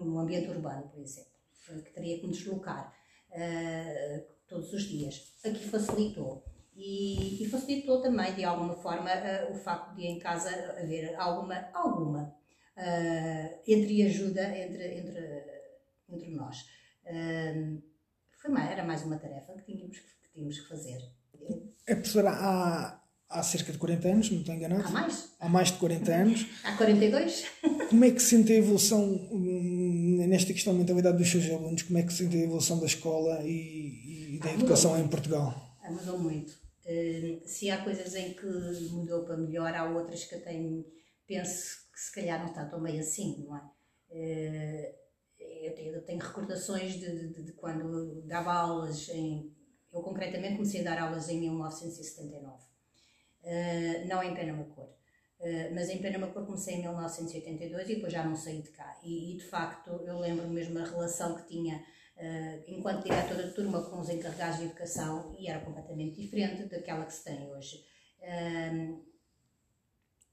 num 0.03 0.19
ambiente 0.19 0.49
urbano, 0.49 0.89
por 0.89 0.99
exemplo, 0.99 1.29
que 1.85 1.93
teria 1.93 2.19
que 2.19 2.25
me 2.25 2.33
deslocar 2.33 2.91
uh, 3.29 4.25
todos 4.47 4.73
os 4.73 4.81
dias. 4.85 5.37
Aqui 5.45 5.63
facilitou. 5.67 6.43
E, 6.81 7.43
e, 7.43 7.49
facilitou 7.49 8.01
também, 8.01 8.33
de 8.33 8.45
alguma 8.45 8.73
forma, 8.73 9.09
uh, 9.11 9.51
o 9.51 9.55
facto 9.55 9.93
de 9.95 10.07
em 10.07 10.17
casa 10.17 10.49
haver 10.81 11.13
alguma, 11.15 11.67
alguma 11.73 12.33
uh, 12.77 13.59
entre 13.67 14.03
ajuda 14.03 14.57
entre, 14.57 14.99
entre, 14.99 15.43
entre 16.07 16.29
nós. 16.31 16.57
Uh, 17.03 17.83
foi 18.41 18.49
mais, 18.49 18.71
era 18.71 18.85
mais 18.85 19.03
uma 19.03 19.17
tarefa 19.17 19.53
que 19.55 19.73
tínhamos 19.73 19.97
que, 19.97 20.05
que 20.05 20.33
tínhamos 20.33 20.57
que 20.57 20.69
fazer. 20.69 20.99
É 21.85 21.95
professora 21.95 22.29
há, 22.29 23.01
há 23.29 23.43
cerca 23.43 23.73
de 23.73 23.77
40 23.77 24.07
anos, 24.07 24.31
não 24.31 24.39
estou 24.39 24.55
enganado? 24.55 24.87
Há 24.87 24.91
mais? 24.91 25.35
Há 25.37 25.49
mais 25.49 25.71
de 25.73 25.79
40 25.79 26.11
anos. 26.13 26.45
há 26.63 26.77
42. 26.77 27.45
Como 27.89 28.05
é 28.05 28.11
que 28.11 28.21
sente 28.21 28.53
a 28.53 28.55
evolução 28.55 29.03
hum, 29.03 30.25
nesta 30.29 30.53
questão 30.53 30.71
da 30.71 30.79
mentalidade 30.79 31.17
dos 31.17 31.29
seus 31.29 31.49
alunos? 31.49 31.81
Como 31.81 31.99
é 31.99 32.03
que 32.03 32.13
sente 32.13 32.37
a 32.37 32.41
evolução 32.41 32.79
da 32.79 32.85
escola 32.85 33.41
e, 33.43 34.35
e 34.35 34.39
da 34.39 34.49
ah, 34.49 34.53
educação 34.53 34.97
em 34.97 35.07
Portugal? 35.09 35.77
Ah, 35.83 35.91
mudou 35.91 36.17
muito. 36.17 36.68
Uh, 36.89 37.47
se 37.47 37.69
há 37.69 37.83
coisas 37.83 38.15
em 38.15 38.33
que 38.33 38.47
mudou 38.91 39.23
para 39.23 39.37
melhor, 39.37 39.73
há 39.75 39.87
outras 39.87 40.25
que 40.25 40.33
eu 40.33 40.43
tenho, 40.43 40.83
penso 41.27 41.87
que 41.93 41.99
se 41.99 42.11
calhar 42.11 42.39
não 42.39 42.47
está 42.47 42.65
tão 42.65 42.81
bem 42.81 42.99
assim, 42.99 43.45
não 43.45 43.55
é? 43.55 43.61
Eh, 44.11 44.95
eu 45.39 45.75
tenho, 45.75 45.95
eu 45.95 46.01
tenho 46.03 46.19
recordações 46.19 46.93
de, 46.93 47.29
de, 47.29 47.43
de, 47.43 47.53
quando 47.53 48.21
dava 48.25 48.53
aulas 48.53 49.09
em. 49.09 49.53
Eu 49.91 50.01
concretamente 50.01 50.55
comecei 50.55 50.81
a 50.81 50.83
dar 50.83 51.01
aulas 51.01 51.29
em 51.29 51.39
1979, 51.39 52.63
eh, 53.43 54.05
não 54.05 54.23
em 54.23 54.33
Penamacor. 54.33 54.89
Uh, 55.39 55.73
mas 55.73 55.89
em 55.89 55.99
Penamacor 55.99 56.45
comecei 56.45 56.75
em 56.75 56.81
1982 56.81 57.89
e 57.89 57.95
depois 57.95 58.11
já 58.11 58.25
não 58.25 58.35
saí 58.35 58.61
de 58.61 58.71
cá. 58.71 58.99
E, 59.01 59.35
e 59.35 59.37
de 59.37 59.45
facto 59.45 59.89
eu 60.05 60.19
lembro 60.19 60.47
mesmo 60.49 60.77
a 60.79 60.83
relação 60.83 61.35
que 61.37 61.47
tinha 61.47 61.81
enquanto 62.67 63.03
diretora 63.03 63.43
de 63.43 63.53
turma 63.53 63.81
com 63.81 63.99
os 63.99 64.09
encarregados 64.09 64.57
de 64.59 64.65
educação 64.65 65.35
e 65.39 65.49
era 65.49 65.59
completamente 65.59 66.21
diferente 66.21 66.63
daquela 66.63 67.05
que 67.05 67.13
se 67.13 67.23
tem 67.23 67.49
hoje. 67.49 67.85
Uh, 68.21 69.01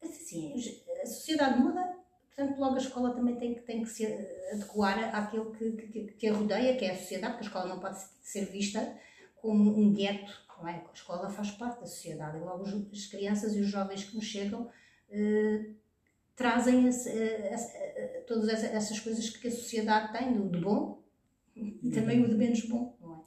assim, 0.02 0.54
a 1.02 1.06
sociedade 1.06 1.60
muda, 1.60 1.96
portanto, 2.26 2.58
logo 2.58 2.74
a 2.74 2.78
escola 2.78 3.14
também 3.14 3.36
tem 3.36 3.54
que, 3.54 3.60
tem 3.60 3.82
que 3.82 3.88
se 3.88 4.04
adequar 4.52 5.14
àquilo 5.14 5.52
que, 5.52 5.70
que, 5.72 6.04
que 6.12 6.28
a 6.28 6.34
rodeia, 6.34 6.76
que 6.76 6.84
é 6.84 6.92
a 6.92 6.96
sociedade, 6.96 7.34
porque 7.34 7.46
a 7.46 7.48
escola 7.48 7.68
não 7.68 7.80
pode 7.80 7.98
ser 8.22 8.46
vista 8.46 8.96
como 9.36 9.78
um 9.78 9.92
gueto, 9.92 10.32
não 10.58 10.68
é? 10.68 10.84
A 10.88 10.92
escola 10.92 11.30
faz 11.30 11.50
parte 11.52 11.80
da 11.80 11.86
sociedade 11.86 12.38
e 12.38 12.40
logo 12.40 12.64
as 12.64 13.06
crianças 13.06 13.54
e 13.54 13.60
os 13.60 13.68
jovens 13.68 14.04
que 14.04 14.16
nos 14.16 14.24
chegam 14.24 14.70
eh, 15.10 15.70
trazem 16.34 16.86
esse, 16.86 17.08
eh, 17.10 17.54
eh, 17.54 18.24
todas 18.26 18.48
essas 18.64 18.98
coisas 19.00 19.30
que 19.30 19.48
a 19.48 19.50
sociedade 19.50 20.12
tem, 20.12 20.48
de 20.50 20.60
bom 20.60 21.02
e 21.56 21.90
também 21.90 22.22
o 22.22 22.28
de 22.28 22.34
menos 22.34 22.60
bom, 22.62 22.96
não 23.00 23.14
é? 23.14 23.20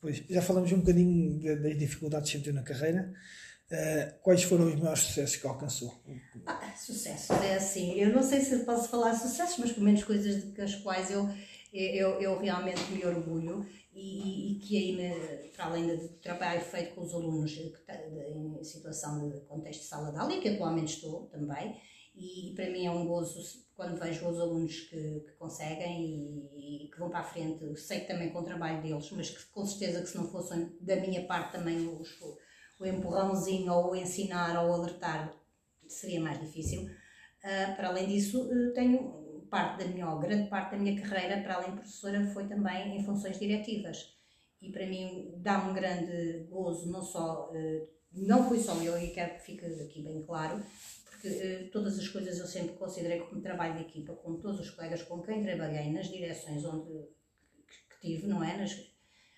Pois, 0.00 0.22
já 0.28 0.42
falamos 0.42 0.70
um 0.70 0.78
bocadinho 0.78 1.40
das 1.60 1.78
dificuldades 1.78 2.30
que 2.30 2.38
sentiu 2.38 2.52
na 2.52 2.62
carreira. 2.62 3.12
Uh, 3.70 4.22
quais 4.22 4.42
foram 4.44 4.66
os 4.66 4.76
maiores 4.76 5.00
sucessos 5.00 5.36
que 5.36 5.46
alcançou? 5.46 5.92
Ah, 6.46 6.74
sucesso, 6.74 7.32
é 7.34 7.56
assim. 7.56 7.94
Eu 8.00 8.14
não 8.14 8.22
sei 8.22 8.40
se 8.40 8.64
posso 8.64 8.88
falar 8.88 9.14
sucessos, 9.14 9.58
mas 9.58 9.72
pelo 9.72 9.84
menos 9.84 10.04
coisas 10.04 10.54
de, 10.54 10.60
as 10.60 10.76
quais 10.76 11.10
eu, 11.10 11.28
eu, 11.72 12.20
eu 12.20 12.38
realmente 12.38 12.80
me 12.90 13.04
orgulho 13.04 13.66
e, 13.92 14.52
e 14.52 14.58
que 14.60 14.76
aí, 14.78 15.50
para 15.54 15.66
além 15.66 15.86
do 15.86 16.08
trabalho 16.20 16.60
feito 16.60 16.94
com 16.94 17.02
os 17.02 17.12
alunos 17.12 17.52
em 17.58 18.64
situação 18.64 19.28
de 19.28 19.40
contexto 19.42 19.80
de 19.80 19.86
sala 19.86 20.12
de 20.12 20.18
aula, 20.18 20.34
e 20.34 20.40
que 20.40 20.48
atualmente 20.48 20.94
estou 20.94 21.26
também, 21.26 21.76
e 22.14 22.52
para 22.54 22.70
mim 22.70 22.86
é 22.86 22.90
um 22.90 23.06
gozo 23.06 23.66
quando 23.78 23.96
vejo 23.96 24.28
os 24.28 24.40
alunos 24.40 24.80
que, 24.90 25.20
que 25.20 25.32
conseguem 25.38 26.04
e, 26.04 26.86
e, 26.86 26.90
que 26.90 26.98
vão 26.98 27.08
para 27.08 27.20
a 27.20 27.22
frente, 27.22 27.76
sei 27.76 28.00
que 28.00 28.08
também 28.08 28.32
com 28.32 28.40
o 28.40 28.44
trabalho 28.44 28.82
deles, 28.82 29.08
mas 29.12 29.30
que 29.30 29.46
com 29.52 29.64
certeza 29.64 30.02
que 30.02 30.08
se 30.08 30.16
não 30.16 30.26
fossem 30.26 30.76
da 30.80 30.96
minha 30.96 31.24
parte 31.28 31.52
também 31.52 31.86
os, 31.86 32.08
o 32.80 32.84
empurrãozinho 32.84 33.72
ou 33.72 33.92
o 33.92 33.96
ensinar 33.96 34.60
ou 34.60 34.70
o 34.70 34.72
alertar 34.72 35.32
seria 35.86 36.20
mais 36.20 36.40
difícil. 36.40 36.86
Uh, 36.86 37.76
para 37.76 37.90
além 37.90 38.08
disso, 38.08 38.50
uh, 38.50 38.74
tenho 38.74 39.46
parte 39.48 39.84
da 39.84 39.88
minha, 39.92 40.10
ou 40.10 40.18
grande 40.18 40.50
parte 40.50 40.72
da 40.72 40.78
minha 40.78 41.00
carreira, 41.00 41.40
para 41.40 41.54
além 41.54 41.70
de 41.70 41.76
professora, 41.76 42.26
foi 42.34 42.48
também 42.48 42.98
em 42.98 43.04
funções 43.04 43.38
diretivas. 43.38 44.12
E 44.60 44.72
para 44.72 44.88
mim 44.88 45.34
dá-me 45.36 45.70
um 45.70 45.74
grande 45.74 46.48
gozo, 46.50 46.90
não 46.90 47.00
só, 47.00 47.48
uh, 47.52 47.88
não 48.12 48.48
fui 48.48 48.58
só 48.58 48.74
eu, 48.82 49.00
e 49.00 49.10
quero 49.10 49.34
que 49.34 49.42
fique 49.42 49.64
aqui 49.64 50.02
bem 50.02 50.24
claro, 50.24 50.60
porque 51.20 51.68
todas 51.72 51.98
as 51.98 52.08
coisas 52.08 52.38
eu 52.38 52.46
sempre 52.46 52.76
considerei 52.76 53.20
como 53.20 53.42
trabalho 53.42 53.74
de 53.74 53.82
equipa, 53.82 54.14
com 54.14 54.36
todos 54.36 54.60
os 54.60 54.70
colegas 54.70 55.02
com 55.02 55.20
quem 55.20 55.42
trabalhei, 55.42 55.92
nas 55.92 56.08
direções 56.08 56.64
onde 56.64 57.08
que 57.90 58.00
tive, 58.00 58.26
não 58.28 58.42
é? 58.42 58.56
Nas, 58.56 58.88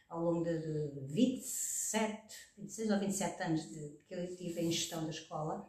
ao 0.09 0.23
longo 0.23 0.45
de, 0.45 0.59
de 0.59 1.01
27, 1.15 2.37
26 2.59 2.91
ou 2.91 3.01
27 3.01 3.43
anos 3.43 3.71
de, 3.71 3.99
que 4.07 4.15
eu 4.15 4.37
tive 4.37 4.61
em 4.61 4.71
gestão 4.71 5.05
da 5.05 5.11
escola, 5.11 5.61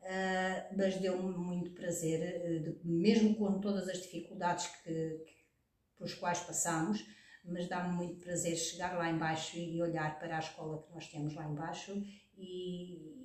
uh, 0.00 0.76
mas 0.76 0.96
deu-me 0.96 1.36
muito 1.36 1.70
prazer, 1.72 2.42
uh, 2.42 2.60
de, 2.60 2.80
mesmo 2.84 3.36
com 3.36 3.60
todas 3.60 3.88
as 3.88 4.02
dificuldades 4.02 4.66
que, 4.66 4.92
que, 4.92 5.34
pelos 5.96 6.14
quais 6.14 6.40
passamos, 6.40 7.06
mas 7.44 7.68
dá-me 7.68 7.94
muito 7.94 8.20
prazer 8.20 8.56
chegar 8.56 8.96
lá 8.96 9.10
embaixo 9.10 9.56
e 9.58 9.80
olhar 9.80 10.18
para 10.18 10.36
a 10.36 10.40
escola 10.40 10.82
que 10.82 10.92
nós 10.92 11.06
temos 11.08 11.34
lá 11.34 11.44
embaixo 11.44 11.92
e, 12.36 13.21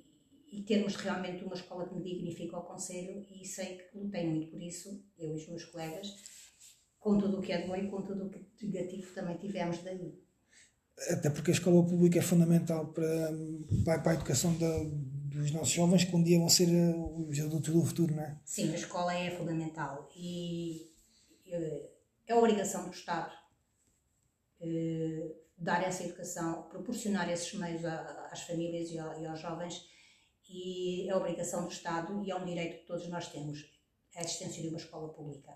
e 0.50 0.62
termos 0.62 0.96
realmente 0.96 1.44
uma 1.44 1.54
escola 1.54 1.88
que 1.88 1.94
me 1.94 2.02
dignifica 2.02 2.56
ao 2.56 2.66
Conselho 2.66 3.26
e 3.30 3.46
sei 3.46 3.76
que 3.76 3.98
lutei 3.98 4.26
muito 4.26 4.50
por 4.50 4.60
isso, 4.60 5.04
eu 5.18 5.32
e 5.32 5.36
os 5.36 5.48
meus 5.48 5.64
colegas, 5.66 6.08
com 6.98 7.18
tudo 7.18 7.38
o 7.38 7.42
que 7.42 7.52
é 7.52 7.66
bom 7.66 7.76
e 7.76 7.88
com 7.88 8.02
tudo 8.02 8.26
o 8.26 8.30
que 8.30 8.66
negativo 8.66 9.12
também 9.14 9.36
tivemos 9.36 9.82
daí. 9.82 10.18
Até 11.10 11.30
porque 11.30 11.50
a 11.50 11.54
escola 11.54 11.86
pública 11.86 12.18
é 12.18 12.22
fundamental 12.22 12.92
para, 12.92 13.30
para 13.84 14.10
a 14.10 14.14
educação 14.14 14.56
da, 14.58 14.78
dos 14.82 15.52
nossos 15.52 15.70
jovens 15.70 16.04
que 16.04 16.16
um 16.16 16.22
dia 16.22 16.38
vão 16.38 16.48
ser 16.48 16.68
eh, 16.68 16.94
os 16.96 17.38
adultos 17.38 17.72
do 17.72 17.84
futuro, 17.84 18.14
não 18.14 18.22
é? 18.22 18.40
Sim, 18.44 18.72
a 18.72 18.74
escola 18.74 19.14
é 19.14 19.30
fundamental 19.30 20.08
e 20.16 20.90
eh, 21.46 21.90
é 22.26 22.34
obrigação 22.34 22.84
do 22.84 22.90
Estado 22.90 23.32
eh, 24.60 25.36
dar 25.56 25.84
essa 25.84 26.02
educação, 26.02 26.68
proporcionar 26.68 27.30
esses 27.30 27.52
meios 27.54 27.84
às 27.84 28.42
famílias 28.42 28.90
e 28.90 28.98
aos 28.98 29.40
jovens 29.40 29.84
e 30.48 31.08
é 31.08 31.14
obrigação 31.14 31.64
do 31.64 31.72
Estado 31.72 32.22
e 32.24 32.30
é 32.30 32.36
um 32.36 32.44
direito 32.44 32.80
que 32.80 32.86
todos 32.86 33.08
nós 33.08 33.30
temos, 33.30 33.64
a 34.16 34.20
existência 34.20 34.62
de 34.62 34.68
uma 34.68 34.78
escola 34.78 35.12
pública. 35.12 35.52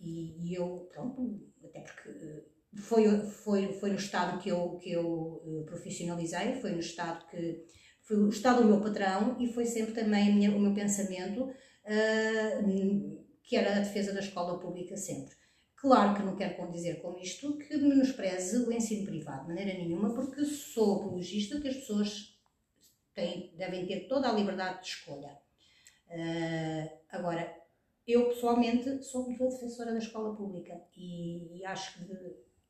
E, 0.00 0.50
e 0.50 0.54
eu, 0.54 0.88
pronto, 0.92 1.40
até 1.64 1.80
porque 1.80 2.44
foi, 2.76 3.18
foi, 3.28 3.72
foi 3.74 3.90
no 3.90 3.96
Estado 3.96 4.38
que 4.40 4.50
eu, 4.50 4.76
que 4.78 4.90
eu 4.90 5.64
profissionalizei, 5.66 6.60
foi 6.60 6.72
no 6.72 6.80
Estado 6.80 7.26
que 7.28 7.64
foi 8.02 8.18
o 8.18 8.28
Estado 8.28 8.62
o 8.62 8.66
meu 8.66 8.80
patrão 8.80 9.36
e 9.40 9.52
foi 9.52 9.66
sempre 9.66 9.92
também 9.92 10.34
minha, 10.34 10.50
o 10.54 10.60
meu 10.60 10.72
pensamento 10.72 11.42
uh, 11.44 13.26
que 13.42 13.56
era 13.56 13.76
a 13.76 13.80
defesa 13.80 14.12
da 14.12 14.20
escola 14.20 14.60
pública 14.60 14.96
sempre. 14.96 15.34
Claro 15.76 16.14
que 16.14 16.22
não 16.22 16.36
quero 16.36 16.70
dizer 16.70 17.02
com 17.02 17.16
isto 17.18 17.58
que 17.58 17.76
menospreze 17.76 18.58
o 18.58 18.72
ensino 18.72 19.06
privado, 19.06 19.42
de 19.42 19.48
maneira 19.48 19.78
nenhuma, 19.78 20.14
porque 20.14 20.44
sou 20.44 20.96
apologista 20.96 21.60
que 21.60 21.68
as 21.68 21.76
pessoas 21.76 22.35
têm, 23.16 23.52
devem 23.56 23.86
ter 23.86 24.06
toda 24.06 24.28
a 24.28 24.32
liberdade 24.32 24.82
de 24.82 24.88
escolha. 24.88 25.36
Uh, 26.08 26.88
agora, 27.08 27.52
eu 28.06 28.28
pessoalmente 28.28 29.02
sou 29.02 29.24
muito 29.24 29.42
defensora 29.42 29.90
da 29.90 29.98
escola 29.98 30.36
pública 30.36 30.80
e, 30.96 31.58
e 31.58 31.64
acho 31.64 31.98
que 31.98 32.14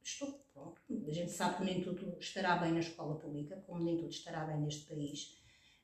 estou, 0.02 0.32
pronto, 0.54 0.80
a 1.06 1.12
gente 1.12 1.32
sabe 1.32 1.58
que 1.58 1.64
nem 1.64 1.82
tudo 1.82 2.16
estará 2.18 2.56
bem 2.56 2.72
na 2.72 2.80
escola 2.80 3.18
pública, 3.18 3.62
como 3.66 3.84
nem 3.84 3.98
tudo 3.98 4.08
estará 4.08 4.44
bem 4.44 4.60
neste 4.60 4.86
país, 4.86 5.36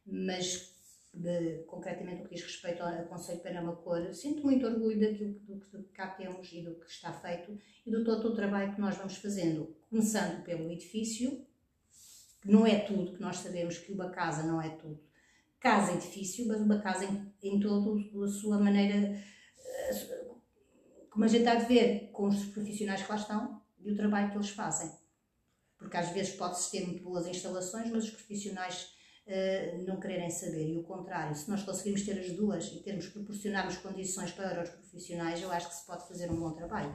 mas 0.07 0.73
de, 1.13 1.65
concretamente 1.67 2.23
o 2.23 2.29
que 2.29 2.35
diz 2.35 2.45
respeito 2.45 2.83
ao 2.83 3.05
Conselho 3.05 3.39
de 3.39 3.45
Penamacor, 3.45 4.15
sinto 4.15 4.43
muito 4.43 4.65
orgulho 4.65 4.99
daquilo 4.99 5.35
do 5.41 5.61
que 5.61 5.83
cá 5.93 6.07
temos 6.07 6.51
e 6.53 6.63
do 6.63 6.77
que 6.77 6.87
está 6.87 7.13
feito 7.13 7.59
e 7.85 7.91
do 7.91 8.05
todo 8.05 8.29
o 8.29 8.35
trabalho 8.35 8.75
que 8.75 8.81
nós 8.81 8.97
vamos 8.97 9.17
fazendo, 9.17 9.77
começando 9.91 10.43
pelo 10.45 10.71
edifício, 10.71 11.31
que 11.31 11.52
não 12.45 12.67
é 12.67 12.79
tudo, 12.81 13.15
que 13.15 13.21
nós 13.21 13.37
sabemos 13.37 13.79
que 13.79 13.93
uma 13.93 14.11
casa 14.11 14.43
não 14.43 14.61
é 14.61 14.71
tudo. 14.71 15.01
Casa 15.61 15.93
é 15.93 15.95
edifício, 15.95 16.47
mas 16.49 16.61
uma 16.61 16.81
casa 16.81 17.05
em, 17.05 17.33
em 17.43 17.61
toda 17.61 18.01
a 18.25 18.29
sua 18.29 18.59
maneira, 18.59 19.17
eh, 19.59 20.31
como 21.09 21.25
a 21.25 21.29
gente 21.29 21.41
está 21.41 21.53
a 21.53 21.65
ver 21.65 22.11
com 22.13 22.29
os 22.29 22.45
profissionais 22.47 23.03
que 23.03 23.11
lá 23.11 23.17
estão, 23.17 23.63
e 23.79 23.91
o 23.91 23.97
trabalho 23.97 24.31
que 24.31 24.37
eles 24.37 24.51
fazem. 24.51 24.91
Porque 25.77 25.97
às 25.97 26.11
vezes 26.11 26.35
pode-se 26.35 26.71
ter 26.71 26.87
muito 26.87 27.03
boas 27.03 27.27
instalações, 27.27 27.91
mas 27.91 28.05
os 28.05 28.11
profissionais 28.11 28.95
uh, 29.27 29.85
não 29.85 29.99
quererem 29.99 30.31
saber. 30.31 30.69
E 30.69 30.79
o 30.79 30.83
contrário, 30.85 31.35
se 31.35 31.51
nós 31.51 31.63
conseguirmos 31.63 32.03
ter 32.05 32.19
as 32.19 32.31
duas 32.33 32.67
e 32.67 32.83
termos 32.83 33.09
proporcionarmos 33.09 33.77
condições 33.79 34.31
para 34.33 34.63
os 34.63 34.71
profissionais, 34.71 35.43
eu 35.43 35.51
acho 35.51 35.69
que 35.69 35.75
se 35.75 35.87
pode 35.87 36.07
fazer 36.07 36.31
um 36.31 36.39
bom 36.39 36.53
trabalho. 36.53 36.95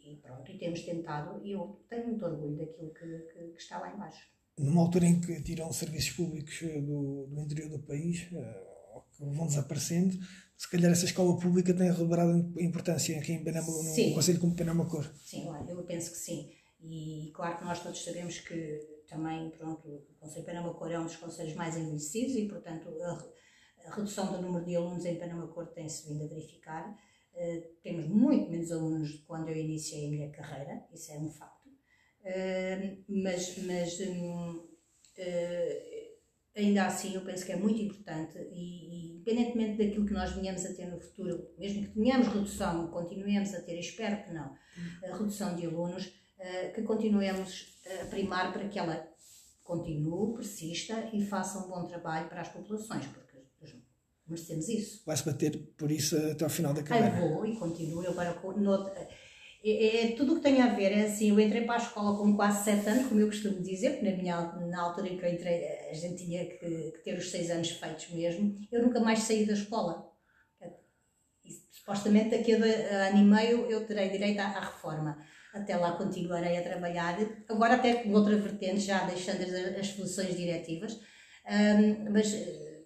E 0.00 0.16
pronto, 0.16 0.50
e 0.50 0.58
temos 0.58 0.82
tentado, 0.82 1.44
e 1.44 1.52
eu 1.52 1.84
tenho 1.88 2.06
muito 2.06 2.24
orgulho 2.24 2.56
daquilo 2.56 2.92
que, 2.92 3.18
que, 3.32 3.52
que 3.52 3.58
está 3.58 3.78
lá 3.78 3.92
embaixo. 3.92 4.35
Numa 4.58 4.82
altura 4.82 5.06
em 5.06 5.20
que 5.20 5.42
tiram 5.42 5.70
serviços 5.72 6.10
públicos 6.10 6.62
eh, 6.62 6.80
do, 6.80 7.26
do 7.26 7.40
interior 7.42 7.68
do 7.68 7.78
país, 7.80 8.22
uh, 8.32 9.02
que 9.12 9.24
vão 9.24 9.46
desaparecendo, 9.46 10.16
se 10.56 10.70
calhar 10.70 10.90
essa 10.90 11.04
escola 11.04 11.38
pública 11.38 11.74
tem 11.74 11.90
redobrado 11.90 12.54
importância 12.58 13.18
aqui 13.18 13.32
em 13.32 13.44
Penama, 13.44 13.66
no. 13.66 14.14
Conselho 14.14 14.40
como 14.40 14.56
Penamacor. 14.56 15.04
Sim, 15.22 15.46
eu 15.68 15.84
penso 15.84 16.10
que 16.12 16.16
sim. 16.16 16.50
E 16.80 17.30
claro 17.34 17.58
que 17.58 17.64
nós 17.64 17.82
todos 17.82 18.02
sabemos 18.02 18.38
que 18.40 18.80
também, 19.06 19.50
pronto, 19.50 19.86
o 19.86 20.14
Conselho 20.18 20.40
de 20.40 20.46
Penamacor 20.46 20.90
é 20.90 20.98
um 20.98 21.04
dos 21.04 21.16
conselhos 21.16 21.54
mais 21.54 21.76
envelhecidos 21.76 22.34
e, 22.36 22.48
portanto, 22.48 22.88
a, 23.02 23.88
a 23.88 23.94
redução 23.94 24.32
do 24.32 24.40
número 24.40 24.64
de 24.64 24.76
alunos 24.76 25.04
em 25.04 25.18
Penamacor 25.18 25.66
tem-se 25.68 26.08
vindo 26.08 26.24
a 26.24 26.26
verificar. 26.26 26.88
Uh, 27.34 27.62
temos 27.82 28.06
muito 28.06 28.50
menos 28.50 28.72
alunos 28.72 29.10
de 29.10 29.18
quando 29.18 29.48
eu 29.50 29.56
iniciei 29.56 30.06
a 30.06 30.10
minha 30.10 30.30
carreira, 30.30 30.86
isso 30.92 31.12
é 31.12 31.18
um 31.18 31.28
facto. 31.28 31.55
Uh, 32.26 33.04
mas, 33.08 33.56
mas 33.58 34.00
um, 34.00 34.56
uh, 34.56 36.16
ainda 36.56 36.86
assim 36.86 37.14
eu 37.14 37.20
penso 37.20 37.46
que 37.46 37.52
é 37.52 37.56
muito 37.56 37.80
importante 37.80 38.36
e, 38.52 39.12
e, 39.12 39.12
independentemente 39.12 39.78
daquilo 39.78 40.04
que 40.04 40.12
nós 40.12 40.32
venhamos 40.32 40.66
a 40.66 40.74
ter 40.74 40.86
no 40.86 41.00
futuro, 41.00 41.48
mesmo 41.56 41.84
que 41.84 41.92
tenhamos 41.92 42.26
redução, 42.26 42.88
continuemos 42.88 43.54
a 43.54 43.62
ter, 43.62 43.78
espero 43.78 44.24
que 44.24 44.32
não, 44.32 44.52
a 45.04 45.16
redução 45.16 45.54
de 45.54 45.66
alunos, 45.66 46.06
uh, 46.06 46.74
que 46.74 46.82
continuemos 46.82 47.78
a 48.02 48.06
primar 48.06 48.52
para 48.52 48.68
que 48.68 48.76
ela 48.76 49.08
continue, 49.62 50.34
persista 50.34 51.08
e 51.12 51.24
faça 51.24 51.60
um 51.60 51.68
bom 51.68 51.84
trabalho 51.84 52.28
para 52.28 52.40
as 52.40 52.48
populações, 52.48 53.06
porque 53.06 53.36
merecemos 54.26 54.68
isso. 54.68 55.02
Vai-se 55.06 55.24
bater 55.24 55.56
por 55.78 55.92
isso 55.92 56.16
até 56.16 56.42
ao 56.42 56.50
final 56.50 56.74
da 56.74 56.82
carreira? 56.82 57.18
Eu 57.18 57.34
vou 57.34 57.46
e 57.46 57.56
continuo. 57.56 58.02
Eu 58.02 58.10
agora, 58.10 58.34
no, 58.56 58.90
é, 59.68 60.12
é, 60.12 60.16
tudo 60.16 60.32
o 60.32 60.36
que 60.36 60.42
tem 60.42 60.62
a 60.62 60.74
ver, 60.74 60.92
é 60.92 61.04
assim, 61.06 61.30
eu 61.30 61.40
entrei 61.40 61.62
para 61.62 61.74
a 61.74 61.84
escola 61.84 62.16
com 62.16 62.36
quase 62.36 62.64
7 62.64 62.88
anos, 62.88 63.08
como 63.08 63.20
eu 63.20 63.26
costumo 63.26 63.60
dizer, 63.60 63.94
porque 63.94 64.10
na, 64.10 64.16
minha, 64.16 64.40
na 64.66 64.82
altura 64.82 65.08
em 65.08 65.18
que 65.18 65.24
eu 65.24 65.32
entrei 65.32 65.88
a 65.90 65.94
gente 65.94 66.24
tinha 66.24 66.44
que, 66.46 66.56
que 66.56 66.98
ter 67.02 67.18
os 67.18 67.30
6 67.30 67.50
anos 67.50 67.70
feitos 67.70 68.10
mesmo, 68.10 68.56
eu 68.70 68.82
nunca 68.82 69.00
mais 69.00 69.20
saí 69.20 69.44
da 69.44 69.54
escola. 69.54 70.06
Supostamente 71.70 72.36
daqui 72.36 72.52
a 72.52 73.08
ano 73.08 73.18
e 73.18 73.24
meio 73.24 73.70
eu 73.70 73.86
terei 73.86 74.08
direito 74.10 74.40
à, 74.40 74.46
à 74.46 74.60
reforma. 74.60 75.18
Até 75.54 75.76
lá 75.76 75.92
continuarei 75.92 76.58
a 76.58 76.62
trabalhar, 76.62 77.16
agora 77.48 77.74
até 77.74 77.94
com 77.94 78.12
outra 78.12 78.36
vertente, 78.36 78.80
já 78.80 79.04
deixando 79.06 79.42
as, 79.42 79.78
as 79.78 79.90
funções 79.90 80.36
diretivas, 80.36 81.00
mas 82.10 82.34
eh, 82.34 82.82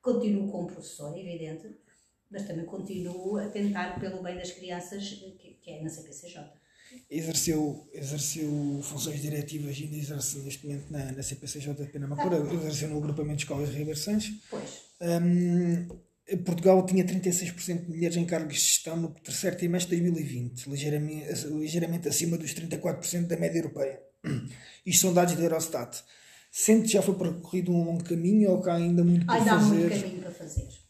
continuo 0.00 0.50
como 0.50 0.66
professor, 0.66 1.16
evidente, 1.18 1.81
mas 2.32 2.46
também 2.46 2.64
continuo 2.64 3.36
a 3.36 3.48
tentar 3.48 4.00
pelo 4.00 4.22
bem 4.22 4.36
das 4.36 4.50
crianças, 4.52 5.08
que, 5.38 5.58
que 5.60 5.70
é 5.70 5.82
na 5.82 5.90
CPCJ. 5.90 6.42
Exerceu, 7.10 7.88
exerceu 7.92 8.80
funções 8.82 9.20
diretivas 9.20 9.78
e 9.78 9.84
ainda 9.84 9.96
exerce 9.96 10.38
neste 10.38 10.66
momento 10.66 10.90
na, 10.90 11.12
na 11.12 11.22
CPCJ 11.22 11.74
de 11.74 11.86
Penamacura, 11.86 12.36
ah. 12.36 12.54
exerceu 12.54 12.88
no 12.88 12.98
agrupamento 12.98 13.36
de 13.36 13.42
escolas 13.44 13.70
Riversanches. 13.70 14.34
Pois. 14.50 14.82
Um, 15.00 15.88
Portugal 16.44 16.84
tinha 16.86 17.04
36% 17.04 17.84
de 17.84 17.88
mulheres 17.90 18.16
em 18.16 18.24
cargos 18.24 18.54
de 18.54 18.60
gestão 18.60 18.96
no 18.96 19.08
terceiro 19.10 19.56
trimestre 19.56 19.96
de 19.96 20.02
2020, 20.02 20.66
ligeiramente, 20.66 21.46
ligeiramente 21.48 22.08
acima 22.08 22.38
dos 22.38 22.54
34% 22.54 23.26
da 23.26 23.36
média 23.36 23.58
europeia. 23.58 24.00
Isto 24.86 25.02
são 25.02 25.14
dados 25.14 25.34
da 25.34 25.42
Eurostat. 25.42 26.02
Sente 26.50 26.86
que 26.86 26.92
já 26.92 27.02
foi 27.02 27.14
percorrido 27.14 27.72
um 27.72 27.84
longo 27.84 28.04
caminho 28.04 28.50
ou 28.50 28.62
que 28.62 28.70
há 28.70 28.74
ainda 28.74 29.02
muito 29.02 29.26
para 29.26 29.36
ainda 29.36 29.50
fazer? 29.50 29.74
Ainda 29.74 29.76
há 29.84 29.88
muito 29.88 30.02
caminho 30.02 30.22
para 30.22 30.30
fazer 30.30 30.81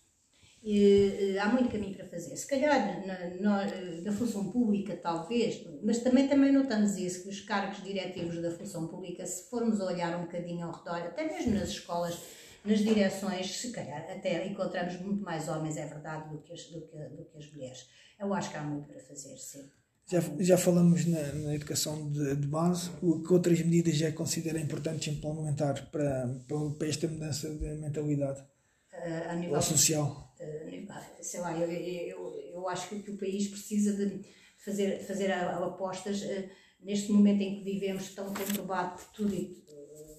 E, 0.65 1.37
há 1.39 1.49
muito 1.49 1.71
caminho 1.71 1.95
para 1.97 2.07
fazer. 2.07 2.37
Se 2.37 2.47
calhar 2.47 3.05
na, 3.05 3.31
na, 3.41 3.67
na, 4.03 4.13
função 4.13 4.51
pública, 4.51 4.97
talvez, 4.97 5.67
mas 5.83 5.99
também, 5.99 6.29
também 6.29 6.53
notamos 6.53 6.97
isso, 6.97 7.25
que 7.25 7.31
os 7.31 7.41
cargos 7.41 7.83
diretivos 7.83 8.41
da 8.41 8.51
função 8.51 8.87
pública, 8.87 9.27
se 9.27 9.51
formos 9.51 9.81
olhar 9.81 10.17
um 10.17 10.23
bocadinho 10.23 10.67
ao 10.67 10.73
redor, 10.73 10.99
até 10.99 11.27
mesmo 11.27 11.55
nas 11.55 11.71
escolas, 11.71 12.17
nas 12.65 12.79
direções, 12.79 13.61
se 13.61 13.73
calhar 13.73 14.03
até 14.09 14.47
encontramos 14.47 15.01
muito 15.01 15.25
mais 15.25 15.49
homens, 15.49 15.77
é 15.77 15.85
verdade, 15.85 16.31
do 16.31 16.39
que 16.39 16.53
as, 16.53 16.65
do 16.67 16.81
que, 16.83 16.97
do 16.97 17.25
que 17.25 17.39
as 17.39 17.53
mulheres. 17.53 17.89
Eu 18.21 18.33
acho 18.33 18.51
que 18.51 18.57
há 18.57 18.63
muito 18.63 18.87
para 18.87 19.01
fazer, 19.01 19.37
sim. 19.37 19.69
Já, 20.07 20.21
já 20.39 20.59
falamos 20.59 21.07
na, 21.07 21.33
na 21.33 21.55
educação 21.55 22.11
de, 22.11 22.37
de, 22.37 22.47
base. 22.47 22.91
O 23.01 23.21
que 23.23 23.33
outras 23.33 23.59
medidas 23.61 23.97
já 23.97 24.13
considera 24.13 24.61
importantes 24.61 25.13
implementar 25.13 25.91
para, 25.91 26.29
para, 26.47 26.71
para 26.79 26.89
esta 26.89 27.09
mudança 27.09 27.49
de 27.49 27.67
mentalidade 27.77 28.45
uh, 29.03 29.31
a 29.31 29.35
nível, 29.35 29.61
social? 29.61 30.33
Uh, 30.41 31.23
sei 31.23 31.41
lá, 31.41 31.57
eu, 31.57 31.71
eu, 31.71 32.35
eu 32.55 32.69
acho 32.69 32.89
que, 32.89 33.11
o 33.11 33.19
país 33.19 33.49
precisa 33.49 33.95
de 33.95 34.25
fazer, 34.65 35.05
fazer 35.07 35.33
apostas 35.33 36.23
uh, 36.23 36.49
neste 36.81 37.13
momento 37.13 37.43
em 37.43 37.59
que 37.59 37.65
vivemos 37.65 38.15
tão 38.15 38.33
conturbado 38.33 38.97
por 38.97 39.13
tudo, 39.13 39.31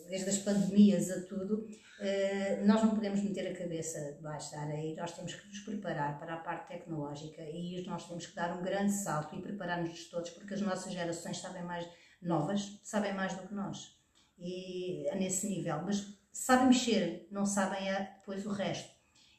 desde 0.10 0.30
as 0.30 0.38
pandemias 0.38 1.10
a 1.10 1.22
tudo 1.22 1.66
eh, 2.06 2.62
nós 2.66 2.84
não 2.84 2.96
podemos 2.96 3.22
meter 3.22 3.48
a 3.48 3.58
cabeça 3.58 4.14
debaixo 4.14 4.52
da 4.52 4.62
areia, 4.62 4.94
nós 4.96 5.16
temos 5.16 5.36
que 5.36 5.48
nos 5.48 5.60
preparar 5.60 6.20
para 6.20 6.34
a 6.34 6.38
parte 6.38 6.68
tecnológica 6.68 7.42
e 7.42 7.82
nós 7.86 8.06
temos 8.06 8.26
que 8.26 8.36
dar 8.36 8.58
um 8.58 8.62
grande 8.62 8.92
salto 8.92 9.34
e 9.36 9.42
preparar-nos 9.42 10.10
todos, 10.10 10.32
porque 10.32 10.54
as 10.54 10.62
nossas 10.62 10.92
gerações 10.92 11.38
sabem 11.38 11.64
mais, 11.64 11.88
novas, 12.22 12.82
sabem 12.84 13.14
mais 13.14 13.34
do 13.38 13.48
que 13.48 13.54
nós. 13.54 13.98
E 14.38 15.08
é 15.08 15.16
nesse 15.16 15.48
nível, 15.48 15.82
mas 15.86 16.02
sabem 16.34 16.68
mexer, 16.68 17.28
não 17.32 17.46
sabem 17.46 17.90
a, 17.90 18.00
depois 18.00 18.46
o 18.46 18.52
resto. 18.52 18.92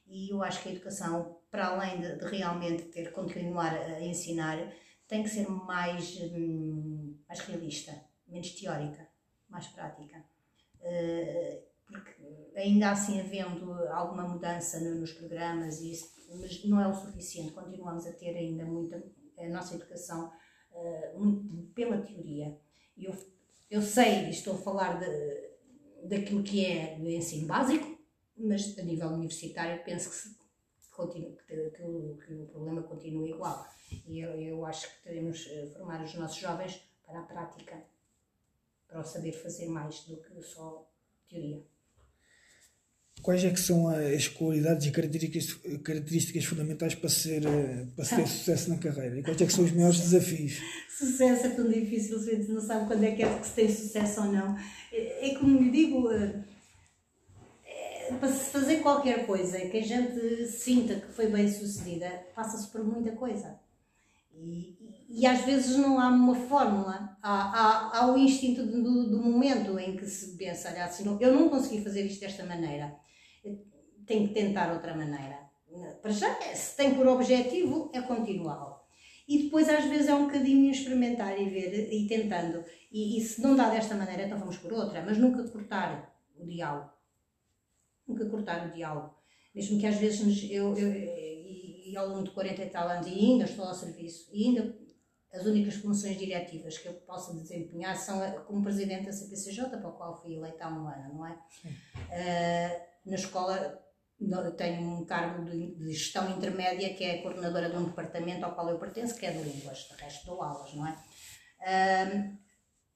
E 0.07 0.31
eu 0.31 0.41
acho 0.41 0.63
que 0.63 0.69
a 0.69 0.71
educação, 0.71 1.39
para 1.51 1.67
além 1.67 1.99
de, 1.99 2.15
de 2.17 2.25
realmente 2.25 2.83
ter 2.85 3.11
continuar 3.11 3.73
a 3.73 4.01
ensinar, 4.01 4.57
tem 5.07 5.21
que 5.21 5.29
ser 5.29 5.47
mais, 5.47 6.19
hum, 6.21 7.17
mais 7.27 7.39
realista, 7.41 7.91
menos 8.27 8.51
teórica, 8.51 9.07
mais 9.49 9.67
prática. 9.67 10.23
Uh, 10.79 11.63
porque 11.87 12.51
ainda 12.55 12.91
assim 12.91 13.19
havendo 13.19 13.71
alguma 13.89 14.27
mudança 14.27 14.79
no, 14.79 14.95
nos 14.95 15.11
programas, 15.13 15.81
isso, 15.81 16.15
mas 16.39 16.63
não 16.65 16.81
é 16.81 16.87
o 16.87 16.93
suficiente, 16.93 17.51
continuamos 17.51 18.07
a 18.07 18.13
ter 18.13 18.35
ainda 18.35 18.65
muita, 18.65 19.03
a 19.37 19.47
nossa 19.49 19.75
educação 19.75 20.31
uh, 20.71 21.19
muito 21.19 21.73
pela 21.73 21.97
teoria. 21.97 22.57
Eu, 22.97 23.13
eu 23.69 23.81
sei, 23.81 24.29
estou 24.29 24.55
a 24.55 24.57
falar 24.57 24.99
de, 24.99 25.44
daquilo 26.07 26.43
que 26.43 26.65
é 26.65 26.97
o 26.99 27.07
ensino 27.07 27.47
básico, 27.47 27.97
mas 28.37 28.77
a 28.77 28.83
nível 28.83 29.09
universitário 29.09 29.83
penso 29.83 30.09
que, 30.09 30.15
se, 30.15 30.35
continue, 30.91 31.37
que, 31.47 31.69
que, 31.71 31.83
o, 31.83 32.17
que 32.17 32.33
o 32.33 32.45
problema 32.47 32.83
continua 32.83 33.27
igual. 33.27 33.65
E 34.07 34.19
eu, 34.19 34.31
eu 34.31 34.65
acho 34.65 34.87
que 34.87 35.09
devemos 35.09 35.45
eh, 35.47 35.67
formar 35.67 36.03
os 36.03 36.13
nossos 36.15 36.37
jovens 36.37 36.81
para 37.05 37.19
a 37.19 37.23
prática, 37.23 37.85
para 38.87 38.99
o 38.99 39.03
saber 39.03 39.31
fazer 39.31 39.67
mais 39.67 40.05
do 40.05 40.17
que 40.17 40.41
só 40.41 40.89
teoria. 41.27 41.63
Quais 43.21 43.43
é 43.43 43.49
que 43.49 43.59
são 43.59 43.87
as 43.87 44.27
qualidades 44.27 44.85
e 44.85 44.91
características, 44.91 45.53
características 45.83 46.45
fundamentais 46.45 46.93
para, 46.93 47.09
ser, 47.09 47.41
para 47.95 48.05
se 48.05 48.15
ter 48.15 48.27
sucesso 48.27 48.69
na 48.69 48.77
carreira? 48.77 49.19
E 49.19 49.23
quais 49.23 49.41
é 49.41 49.45
que 49.45 49.53
são 49.53 49.65
os 49.65 49.71
maiores 49.71 49.99
desafios? 49.99 50.59
Sucesso 50.97 51.47
é 51.47 51.49
tão 51.49 51.67
difícil, 51.67 52.19
se 52.19 52.51
não 52.51 52.61
sabe 52.61 52.87
quando 52.87 53.03
é 53.03 53.11
que 53.11 53.23
é 53.23 53.39
que 53.39 53.47
se 53.47 53.53
tem 53.53 53.73
sucesso 53.73 54.21
ou 54.21 54.31
não. 54.31 54.57
É, 54.93 55.29
é 55.29 55.35
como 55.35 55.59
lhe 55.59 55.71
digo, 55.71 56.11
é, 56.11 56.43
para 58.19 58.31
se 58.31 58.51
fazer 58.51 58.77
qualquer 58.77 59.25
coisa 59.25 59.59
que 59.59 59.77
a 59.77 59.83
gente 59.83 60.47
sinta 60.47 60.95
que 60.95 61.11
foi 61.11 61.27
bem 61.27 61.51
sucedida, 61.51 62.07
passa-se 62.35 62.67
por 62.67 62.83
muita 62.83 63.11
coisa. 63.13 63.59
E, 64.37 65.25
às 65.25 65.41
vezes 65.45 65.77
não 65.77 65.99
há 65.99 66.09
uma 66.09 66.35
fórmula, 66.35 67.17
há, 67.21 67.31
há, 67.31 67.99
há 67.99 68.13
o 68.13 68.17
instinto 68.17 68.65
do, 68.65 69.09
do, 69.09 69.23
momento 69.23 69.79
em 69.79 69.95
que 69.95 70.05
se 70.05 70.35
pensa, 70.35 70.69
olha, 70.69 70.85
assim, 70.85 71.17
eu 71.21 71.33
não 71.33 71.47
consegui 71.47 71.81
fazer 71.81 72.05
isto 72.05 72.19
desta 72.19 72.43
maneira 72.45 72.93
tem 74.05 74.27
que 74.27 74.33
tentar 74.33 74.71
outra 74.71 74.95
maneira. 74.95 75.45
Para 76.01 76.11
já, 76.11 76.33
se 76.53 76.75
tem 76.77 76.95
por 76.95 77.07
objetivo, 77.07 77.91
é 77.93 78.01
continuá-lo. 78.01 78.75
E 79.27 79.43
depois, 79.43 79.67
às 79.67 79.85
vezes, 79.85 80.07
é 80.07 80.13
um 80.13 80.25
bocadinho 80.25 80.71
experimentar 80.71 81.39
e 81.39 81.49
ver 81.49 81.91
e 81.91 82.07
tentando. 82.07 82.63
E, 82.91 83.17
e, 83.17 83.21
se 83.21 83.41
não 83.41 83.55
dá 83.55 83.69
desta 83.69 83.95
maneira, 83.95 84.23
então 84.23 84.37
vamos 84.37 84.57
por 84.57 84.71
outra. 84.71 85.03
Mas 85.03 85.17
nunca 85.17 85.43
cortar 85.49 86.15
o 86.37 86.45
diálogo. 86.45 86.91
Nunca 88.07 88.25
cortar 88.27 88.67
o 88.67 88.71
diálogo. 88.71 89.15
Mesmo 89.53 89.79
que 89.79 89.87
às 89.87 89.95
vezes 89.95 90.49
eu, 90.51 90.77
eu 90.77 90.91
e, 91.95 91.97
e 91.97 91.97
ao 91.97 92.07
longo 92.09 92.23
de 92.23 92.31
40 92.31 92.61
e 92.61 92.69
tal 92.69 92.87
anos, 92.87 93.07
e 93.07 93.11
ainda 93.11 93.45
estou 93.45 93.65
ao 93.65 93.73
serviço, 93.73 94.29
e 94.31 94.47
ainda 94.47 94.75
as 95.33 95.45
únicas 95.45 95.75
funções 95.75 96.17
diretivas 96.17 96.77
que 96.77 96.87
eu 96.87 96.93
possa 96.93 97.33
desempenhar 97.33 97.95
são 97.95 98.19
como 98.45 98.63
presidente 98.63 99.05
da 99.05 99.11
CPCJ, 99.11 99.69
para 99.69 99.89
o 99.89 99.93
qual 99.93 100.21
fui 100.21 100.35
eleita 100.35 100.65
há 100.65 100.69
um 100.69 100.87
ano, 100.87 101.13
não 101.13 101.25
é? 101.25 101.33
Uh, 101.35 103.09
na 103.09 103.15
escola 103.15 103.81
tenho 104.55 104.81
um 104.81 105.05
cargo 105.05 105.43
de, 105.43 105.75
de, 105.75 105.93
gestão 105.93 106.37
intermédia 106.37 106.93
que 106.93 107.03
é 107.03 107.19
a 107.19 107.21
coordenadora 107.21 107.69
de 107.69 107.75
um 107.75 107.83
departamento 107.83 108.45
ao 108.45 108.55
qual 108.55 108.69
eu 108.69 108.79
pertenço, 108.79 109.15
que 109.15 109.25
é 109.25 109.31
de 109.31 109.43
línguas, 109.43 109.79
de 109.79 110.01
resto 110.01 110.25
dou 110.25 110.41
aulas, 110.41 110.73
não 110.73 110.87
é? 110.87 110.97
Uh, 111.59 112.37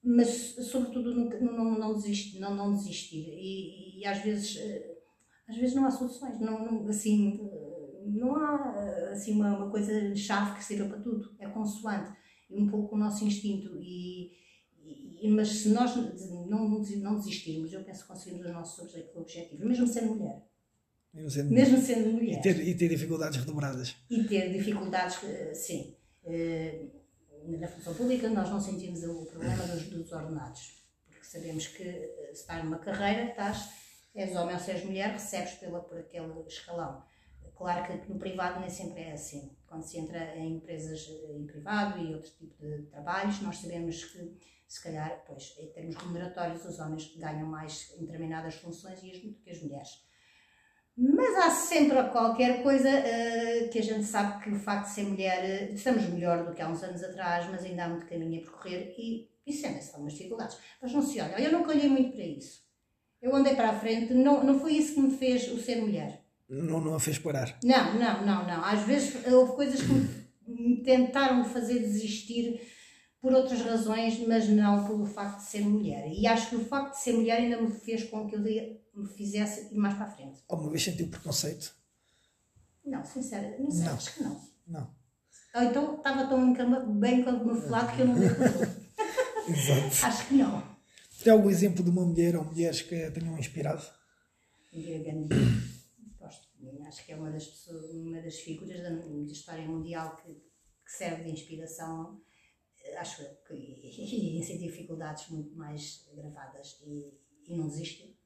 mas, 0.02 0.54
sobretudo, 0.70 1.14
não, 1.14 1.52
não, 1.52 1.78
não, 1.78 1.94
desistir, 1.94 2.40
não, 2.40 2.54
não 2.54 2.72
desistir. 2.72 3.28
E, 3.34 4.00
e 4.00 4.06
às 4.06 4.18
vezes, 4.22 4.56
uh, 4.56 4.96
às 5.46 5.56
vezes 5.56 5.74
não 5.74 5.84
há 5.84 5.90
soluções, 5.90 6.40
não, 6.40 6.64
não 6.64 6.88
assim, 6.88 7.38
não 8.06 8.36
há 8.36 9.10
assim 9.12 9.32
uma, 9.32 9.56
uma 9.56 9.70
coisa 9.70 10.14
chave 10.14 10.56
que 10.56 10.64
sirva 10.64 10.88
para 10.88 11.00
tudo, 11.00 11.34
é 11.38 11.48
consoante, 11.48 12.10
um 12.50 12.68
pouco 12.68 12.96
o 12.96 12.98
nosso 12.98 13.24
instinto 13.24 13.78
e, 13.80 14.32
e 15.22 15.28
mas 15.30 15.48
se 15.48 15.68
nós 15.68 15.94
não, 16.48 16.80
não 16.80 17.16
desistirmos, 17.16 17.72
eu 17.72 17.84
penso 17.84 18.02
que 18.02 18.08
conseguimos 18.08 18.46
os 18.46 18.52
nossos 18.52 18.94
objetivos, 19.14 19.66
mesmo 19.66 19.86
sendo 19.86 20.14
mulher 20.14 20.50
mesmo 21.12 21.30
sendo, 21.30 21.50
mesmo 21.52 21.78
sendo 21.78 22.12
mulher. 22.12 22.38
E 22.38 22.42
ter, 22.42 22.60
e 22.60 22.74
ter 22.74 22.88
dificuldades 22.88 23.38
redobradas. 23.38 23.96
E 24.08 24.24
ter 24.24 24.52
dificuldades, 24.52 25.22
eh, 25.24 25.54
sim. 25.54 25.96
Eh, 26.24 26.86
na 27.46 27.66
função 27.66 27.94
pública 27.94 28.28
nós 28.28 28.48
não 28.50 28.60
sentimos 28.60 29.02
o 29.02 29.26
problema 29.26 29.66
dos, 29.66 29.84
dos 29.88 30.12
ordenados, 30.12 30.84
porque 31.06 31.24
sabemos 31.24 31.66
que 31.66 31.82
eh, 31.82 32.30
se 32.32 32.40
estás 32.42 32.64
numa 32.64 32.78
carreira, 32.78 33.30
estás, 33.30 33.70
és 34.14 34.36
homem 34.36 34.54
ou 34.54 34.60
se 34.60 34.70
és 34.70 34.84
mulher, 34.84 35.12
recebes 35.12 35.54
pela, 35.54 35.80
por 35.80 35.98
aquele 35.98 36.32
escalão. 36.46 37.02
Claro 37.60 37.84
que 37.84 38.10
no 38.10 38.18
privado 38.18 38.58
nem 38.58 38.70
sempre 38.70 39.02
é 39.02 39.12
assim. 39.12 39.54
Quando 39.66 39.82
se 39.82 39.98
entra 39.98 40.34
em 40.34 40.56
empresas 40.56 41.06
em 41.28 41.46
privado 41.46 42.02
e 42.02 42.14
outro 42.14 42.30
tipo 42.30 42.56
de 42.56 42.84
trabalhos, 42.84 43.42
nós 43.42 43.58
sabemos 43.58 44.02
que, 44.02 44.34
se 44.66 44.82
calhar, 44.82 45.22
pois, 45.26 45.54
em 45.58 45.66
termos 45.66 45.94
remuneratórios, 45.94 46.64
os 46.64 46.78
homens 46.78 47.14
ganham 47.18 47.46
mais 47.46 47.94
em 47.98 48.06
determinadas 48.06 48.54
funções 48.54 49.02
do 49.02 49.34
que 49.34 49.50
as 49.50 49.60
mulheres. 49.60 49.90
Mas 50.96 51.36
há 51.36 51.50
sempre 51.50 52.02
qualquer 52.04 52.62
coisa 52.62 52.88
uh, 52.88 53.68
que 53.68 53.78
a 53.78 53.82
gente 53.82 54.04
sabe 54.04 54.42
que 54.42 54.50
o 54.52 54.58
facto 54.58 54.86
de 54.86 54.94
ser 54.94 55.02
mulher, 55.02 55.68
uh, 55.70 55.74
estamos 55.74 56.08
melhor 56.08 56.46
do 56.46 56.54
que 56.54 56.62
há 56.62 56.68
uns 56.68 56.82
anos 56.82 57.02
atrás, 57.02 57.46
mas 57.50 57.62
ainda 57.62 57.84
há 57.84 57.88
muito 57.90 58.06
caminho 58.06 58.40
a 58.40 58.42
percorrer 58.42 58.94
e, 58.96 59.28
e 59.46 59.52
sentem-se 59.52 59.92
algumas 59.92 60.14
dificuldades. 60.14 60.56
Mas 60.80 60.94
não 60.94 61.02
se 61.02 61.20
olha, 61.20 61.38
eu 61.38 61.52
não 61.52 61.66
olhei 61.66 61.90
muito 61.90 62.12
para 62.12 62.24
isso. 62.24 62.64
Eu 63.20 63.36
andei 63.36 63.54
para 63.54 63.68
a 63.68 63.78
frente, 63.78 64.14
não, 64.14 64.42
não 64.42 64.58
foi 64.58 64.72
isso 64.72 64.94
que 64.94 65.00
me 65.00 65.14
fez 65.14 65.46
o 65.52 65.60
ser 65.60 65.76
mulher. 65.76 66.19
Não, 66.50 66.80
não 66.80 66.94
a 66.96 67.00
fez 67.00 67.16
parar? 67.16 67.56
Não, 67.62 67.94
não, 67.94 68.26
não, 68.26 68.46
não. 68.46 68.64
Às 68.64 68.82
vezes 68.82 69.24
houve 69.26 69.52
coisas 69.52 69.80
que 69.80 69.92
me 70.50 70.82
tentaram 70.82 71.44
fazer 71.44 71.78
desistir 71.78 72.60
por 73.20 73.32
outras 73.32 73.60
razões, 73.62 74.18
mas 74.26 74.48
não 74.48 74.84
pelo 74.84 75.06
facto 75.06 75.38
de 75.38 75.44
ser 75.44 75.60
mulher. 75.60 76.10
E 76.10 76.26
acho 76.26 76.50
que 76.50 76.56
o 76.56 76.64
facto 76.64 76.94
de 76.94 77.02
ser 77.02 77.12
mulher 77.12 77.38
ainda 77.38 77.60
me 77.60 77.70
fez 77.70 78.02
com 78.04 78.26
que 78.26 78.34
eu 78.34 78.40
me 78.40 79.08
fizesse 79.16 79.72
ir 79.72 79.78
mais 79.78 79.94
para 79.94 80.06
a 80.06 80.10
frente. 80.10 80.40
Alguma 80.48 80.70
vez 80.70 80.82
sentiu 80.82 81.06
preconceito? 81.06 81.72
Não, 82.84 83.04
sinceramente, 83.04 83.62
não 83.62 83.70
sei, 83.70 83.84
não. 83.84 83.94
acho 83.94 84.14
que 84.14 84.22
não. 84.22 84.40
Não. 84.66 84.90
Ou 85.54 85.62
então 85.62 85.96
estava 85.96 86.26
tão 86.26 86.52
bem 86.98 87.22
camuflado 87.22 87.94
que 87.94 88.00
eu 88.00 88.06
não 88.06 88.14
me 88.14 88.26
Exato. 89.48 90.06
Acho 90.06 90.26
que 90.26 90.34
não. 90.34 90.62
Tem 91.22 91.32
algum 91.32 91.50
exemplo 91.50 91.84
de 91.84 91.90
uma 91.90 92.04
mulher 92.04 92.36
ou 92.36 92.44
mulheres 92.44 92.82
que 92.82 92.94
a 92.94 93.10
tenham 93.10 93.38
inspirado? 93.38 93.84
Gosto. 94.72 95.69
Acho 96.86 97.04
que 97.04 97.12
é 97.12 97.16
uma 97.16 97.30
das, 97.30 97.46
pessoas, 97.46 97.90
uma 97.90 98.20
das 98.20 98.40
figuras 98.40 98.82
da, 98.82 98.90
da 98.90 99.32
história 99.32 99.66
mundial 99.66 100.16
que, 100.16 100.32
que 100.32 100.92
serve 100.92 101.24
de 101.24 101.30
inspiração 101.30 102.20
acho 102.98 103.22
que 103.46 103.54
e, 103.54 104.42
sem 104.44 104.58
dificuldades 104.58 105.28
muito 105.30 105.54
mais 105.54 106.08
gravadas 106.14 106.80
e, 106.86 107.12
e 107.46 107.56
não 107.56 107.68
desistir. 107.68 108.16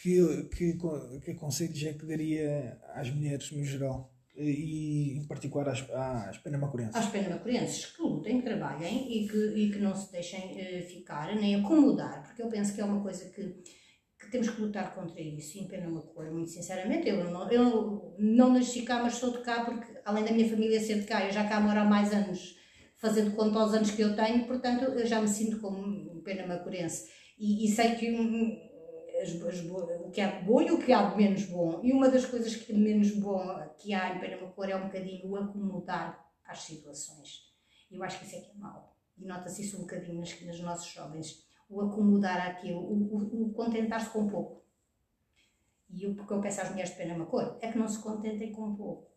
Que, 0.00 0.44
que, 0.44 0.78
que 1.24 1.34
conselhos 1.34 1.82
é 1.82 1.92
que 1.92 2.06
daria 2.06 2.80
às 2.94 3.10
mulheres 3.10 3.50
no 3.50 3.64
geral? 3.64 4.14
E 4.36 5.18
em 5.18 5.26
particular 5.26 5.68
às, 5.68 5.80
às 5.90 6.38
penamacurenses? 6.38 6.94
Às 6.94 7.10
penamacurenses 7.10 7.86
que 7.86 8.00
lutem, 8.00 8.38
que 8.38 8.44
trabalhem 8.44 9.12
e 9.12 9.28
que, 9.28 9.36
e 9.36 9.72
que 9.72 9.78
não 9.80 9.96
se 9.96 10.12
deixem 10.12 10.52
uh, 10.52 10.86
ficar 10.86 11.34
nem 11.34 11.56
acomodar, 11.56 12.22
porque 12.24 12.40
eu 12.40 12.48
penso 12.48 12.72
que 12.72 12.80
é 12.80 12.84
uma 12.84 13.02
coisa 13.02 13.28
que 13.30 13.42
que 14.18 14.30
temos 14.30 14.50
que 14.50 14.60
lutar 14.60 14.94
contra 14.94 15.20
isso, 15.20 15.58
em 15.58 15.68
pena 15.68 15.88
uma 15.88 16.02
cor, 16.02 16.30
muito 16.30 16.50
sinceramente. 16.50 17.08
Eu 17.08 17.30
não, 17.30 17.50
eu 17.50 18.14
não 18.18 18.52
nasci 18.52 18.82
cá, 18.82 19.02
mas 19.02 19.14
sou 19.14 19.30
de 19.30 19.38
cá, 19.38 19.64
porque 19.64 19.86
além 20.04 20.24
da 20.24 20.32
minha 20.32 20.48
família 20.48 20.80
ser 20.80 21.00
de 21.00 21.06
cá, 21.06 21.24
eu 21.24 21.32
já 21.32 21.48
cá 21.48 21.60
moro 21.60 21.78
há 21.78 21.84
mais 21.84 22.12
anos, 22.12 22.56
fazendo 22.96 23.36
conta 23.36 23.58
aos 23.58 23.72
anos 23.72 23.90
que 23.92 24.02
eu 24.02 24.16
tenho, 24.16 24.46
portanto 24.46 24.84
eu 24.84 25.06
já 25.06 25.20
me 25.20 25.28
sinto 25.28 25.60
como 25.60 26.20
pena 26.22 26.46
macurense. 26.46 27.08
E, 27.38 27.64
e 27.64 27.68
sei 27.68 27.94
que 27.94 28.10
um, 28.10 28.58
as, 29.22 29.30
as, 29.30 29.60
o 29.64 30.10
que 30.10 30.20
há 30.20 30.38
de 30.38 30.44
bom 30.44 30.60
e 30.60 30.70
o 30.70 30.78
que 30.78 30.92
há 30.92 31.10
de 31.10 31.16
menos 31.16 31.44
bom. 31.44 31.80
E 31.84 31.92
uma 31.92 32.08
das 32.08 32.26
coisas 32.26 32.54
que 32.56 32.72
menos 32.72 33.10
bom 33.12 33.40
que 33.78 33.94
há 33.94 34.14
em 34.14 34.20
pena 34.20 34.36
cor 34.36 34.68
é 34.68 34.76
um 34.76 34.86
bocadinho 34.86 35.30
o 35.30 35.36
acomodar 35.36 36.28
às 36.44 36.60
situações. 36.60 37.48
Eu 37.90 38.02
acho 38.02 38.18
que 38.18 38.26
isso 38.26 38.36
é 38.36 38.40
que 38.40 38.50
é 38.50 38.54
mau. 38.54 38.96
E 39.16 39.24
nota-se 39.24 39.62
isso 39.62 39.76
um 39.76 39.80
bocadinho 39.80 40.18
nas, 40.18 40.40
nos 40.40 40.60
nossos 40.60 40.92
jovens. 40.92 41.47
O 41.68 41.82
acomodar 41.82 42.48
àquilo, 42.48 42.80
o, 42.80 43.14
o, 43.14 43.42
o 43.42 43.52
contentar-se 43.52 44.10
com 44.10 44.28
pouco. 44.28 44.64
E 45.90 46.06
o 46.06 46.14
que 46.14 46.32
eu 46.32 46.40
peço 46.40 46.60
às 46.60 46.70
mulheres 46.70 46.90
de 46.90 46.96
pena 46.96 47.24
cor 47.26 47.58
é 47.60 47.72
que 47.72 47.78
não 47.78 47.88
se 47.88 47.98
contentem 47.98 48.52
com 48.52 48.74
pouco. 48.74 49.10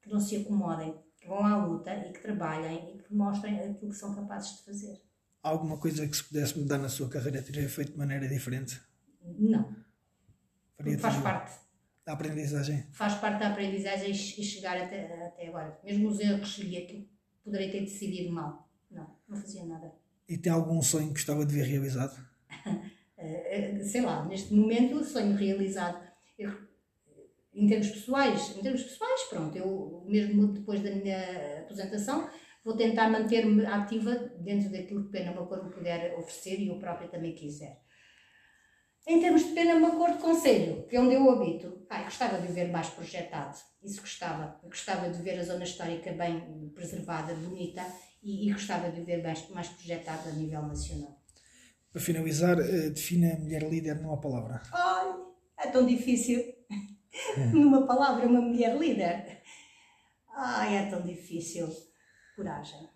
Que 0.00 0.10
não 0.10 0.20
se 0.20 0.36
acomodem, 0.36 0.94
que 1.16 1.28
vão 1.28 1.44
à 1.44 1.64
luta 1.64 1.94
e 1.94 2.12
que 2.12 2.20
trabalhem 2.20 2.94
e 2.94 2.98
que 2.98 3.14
mostrem 3.14 3.58
aquilo 3.58 3.90
que 3.90 3.96
são 3.96 4.14
capazes 4.14 4.58
de 4.58 4.64
fazer. 4.64 5.02
Alguma 5.42 5.76
coisa 5.78 6.06
que 6.06 6.16
se 6.16 6.24
pudesse 6.24 6.58
mudar 6.58 6.78
na 6.78 6.88
sua 6.88 7.08
carreira 7.08 7.42
teria 7.42 7.68
feito 7.68 7.92
de 7.92 7.98
maneira 7.98 8.28
diferente? 8.28 8.80
Não. 9.38 9.74
faz 10.98 11.16
parte. 11.18 11.60
Da 12.04 12.14
aprendizagem? 12.14 12.82
Faz 12.92 13.14
parte 13.14 13.38
da 13.38 13.50
aprendizagem 13.50 14.10
e 14.10 14.14
chegar 14.14 14.76
até, 14.76 15.26
até 15.26 15.48
agora. 15.48 15.78
Mesmo 15.84 16.08
os 16.08 16.18
erros 16.18 16.58
e 16.58 16.76
aquilo 16.76 17.08
poderei 17.44 17.70
ter 17.70 17.80
decidido 17.80 18.32
mal. 18.32 18.68
Não, 18.90 19.16
não 19.28 19.36
fazia 19.36 19.64
nada. 19.64 19.92
E 20.28 20.38
tem 20.38 20.52
algum 20.52 20.80
sonho 20.82 21.08
que 21.08 21.14
gostava 21.14 21.44
de 21.44 21.54
ver 21.54 21.64
realizado? 21.64 22.16
Eh, 23.24 23.76
eh, 23.78 23.84
sei 23.84 24.00
lá, 24.00 24.24
neste 24.24 24.52
momento, 24.52 24.96
o 24.96 25.04
sonho 25.04 25.36
realizado. 25.36 26.04
Eu, 26.36 26.50
em 27.54 27.68
termos 27.68 27.88
pessoais, 27.90 28.56
em 28.56 28.62
termos 28.62 28.82
pessoais, 28.82 29.22
pronto, 29.30 29.56
eu 29.56 30.04
mesmo 30.08 30.48
depois 30.48 30.82
da 30.82 30.90
minha 30.90 31.60
aposentação 31.60 32.28
vou 32.64 32.76
tentar 32.76 33.08
manter-me 33.08 33.64
ativa 33.64 34.12
dentro 34.40 34.72
daquilo 34.72 35.04
que 35.04 35.12
Pena 35.12 35.30
Macor 35.32 35.62
me 35.62 35.70
puder 35.70 36.18
oferecer 36.18 36.58
e 36.58 36.66
eu 36.66 36.80
própria 36.80 37.08
também 37.08 37.32
quiser. 37.32 37.80
Em 39.06 39.20
termos 39.20 39.44
de 39.44 39.52
pena, 39.52 39.74
uma 39.74 39.96
cor 39.96 40.12
de 40.12 40.18
conselho, 40.18 40.86
que 40.86 40.94
é 40.94 41.00
onde 41.00 41.14
eu 41.14 41.28
habito, 41.28 41.84
ai, 41.90 42.04
gostava 42.04 42.40
de 42.40 42.52
ver 42.52 42.70
mais 42.70 42.88
projetado. 42.88 43.58
Isso 43.82 44.00
gostava. 44.00 44.60
Gostava 44.62 45.10
de 45.10 45.20
ver 45.20 45.40
a 45.40 45.42
zona 45.42 45.64
histórica 45.64 46.12
bem 46.12 46.70
preservada, 46.72 47.34
bonita, 47.34 47.84
e, 48.22 48.48
e 48.48 48.52
gostava 48.52 48.90
de 48.90 49.00
ver 49.02 49.22
mais, 49.22 49.48
mais 49.50 49.68
projetado 49.68 50.28
a 50.28 50.32
nível 50.32 50.62
nacional. 50.62 51.20
Para 51.92 52.00
finalizar, 52.00 52.58
uh, 52.58 52.90
defina 52.90 53.34
a 53.34 53.38
mulher 53.38 53.68
líder 53.68 54.00
numa 54.00 54.20
palavra. 54.20 54.62
Ai, 54.72 55.14
é 55.58 55.66
tão 55.70 55.86
difícil. 55.86 56.42
numa 57.52 57.86
palavra, 57.86 58.26
uma 58.26 58.40
mulher 58.40 58.76
líder. 58.76 59.42
Ai, 60.34 60.76
é 60.76 60.90
tão 60.90 61.02
difícil. 61.02 61.68
Coragem. 62.34 62.88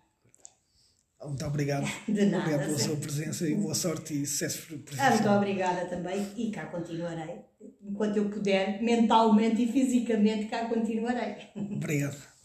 Muito 1.23 1.45
obrigado. 1.45 1.85
De 2.07 2.25
nada. 2.25 2.43
Obrigado 2.43 2.65
pela 2.65 2.79
sua 2.79 2.95
presença 2.95 3.47
e 3.47 3.55
boa 3.55 3.73
sorte 3.73 4.13
e 4.13 4.25
sucesso 4.25 4.67
profissional. 4.67 5.13
Muito 5.13 5.29
obrigada 5.29 5.85
também 5.85 6.31
e 6.35 6.51
cá 6.51 6.67
continuarei. 6.67 7.39
Enquanto 7.81 8.17
eu 8.17 8.29
puder, 8.29 8.81
mentalmente 8.81 9.63
e 9.63 9.71
fisicamente, 9.71 10.47
cá 10.47 10.65
continuarei. 10.65 11.35
Obrigado. 11.55 12.36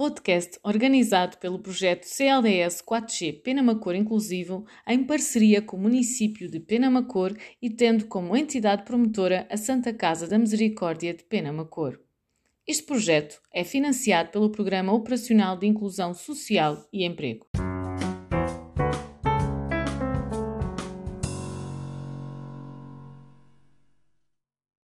Podcast 0.00 0.58
organizado 0.62 1.36
pelo 1.36 1.58
projeto 1.58 2.04
CLDS 2.04 2.82
4G 2.82 3.42
Penamacor 3.42 3.94
Inclusivo 3.94 4.64
em 4.88 5.04
parceria 5.04 5.60
com 5.60 5.76
o 5.76 5.80
município 5.80 6.50
de 6.50 6.58
Penamacor 6.58 7.36
e 7.60 7.68
tendo 7.68 8.06
como 8.06 8.34
entidade 8.34 8.84
promotora 8.84 9.46
a 9.50 9.58
Santa 9.58 9.92
Casa 9.92 10.26
da 10.26 10.38
Misericórdia 10.38 11.12
de 11.12 11.22
Penamacor. 11.24 12.00
Este 12.66 12.82
projeto 12.82 13.42
é 13.52 13.62
financiado 13.62 14.30
pelo 14.30 14.48
Programa 14.48 14.90
Operacional 14.90 15.58
de 15.58 15.66
Inclusão 15.66 16.14
Social 16.14 16.88
e 16.90 17.04
Emprego. 17.04 17.49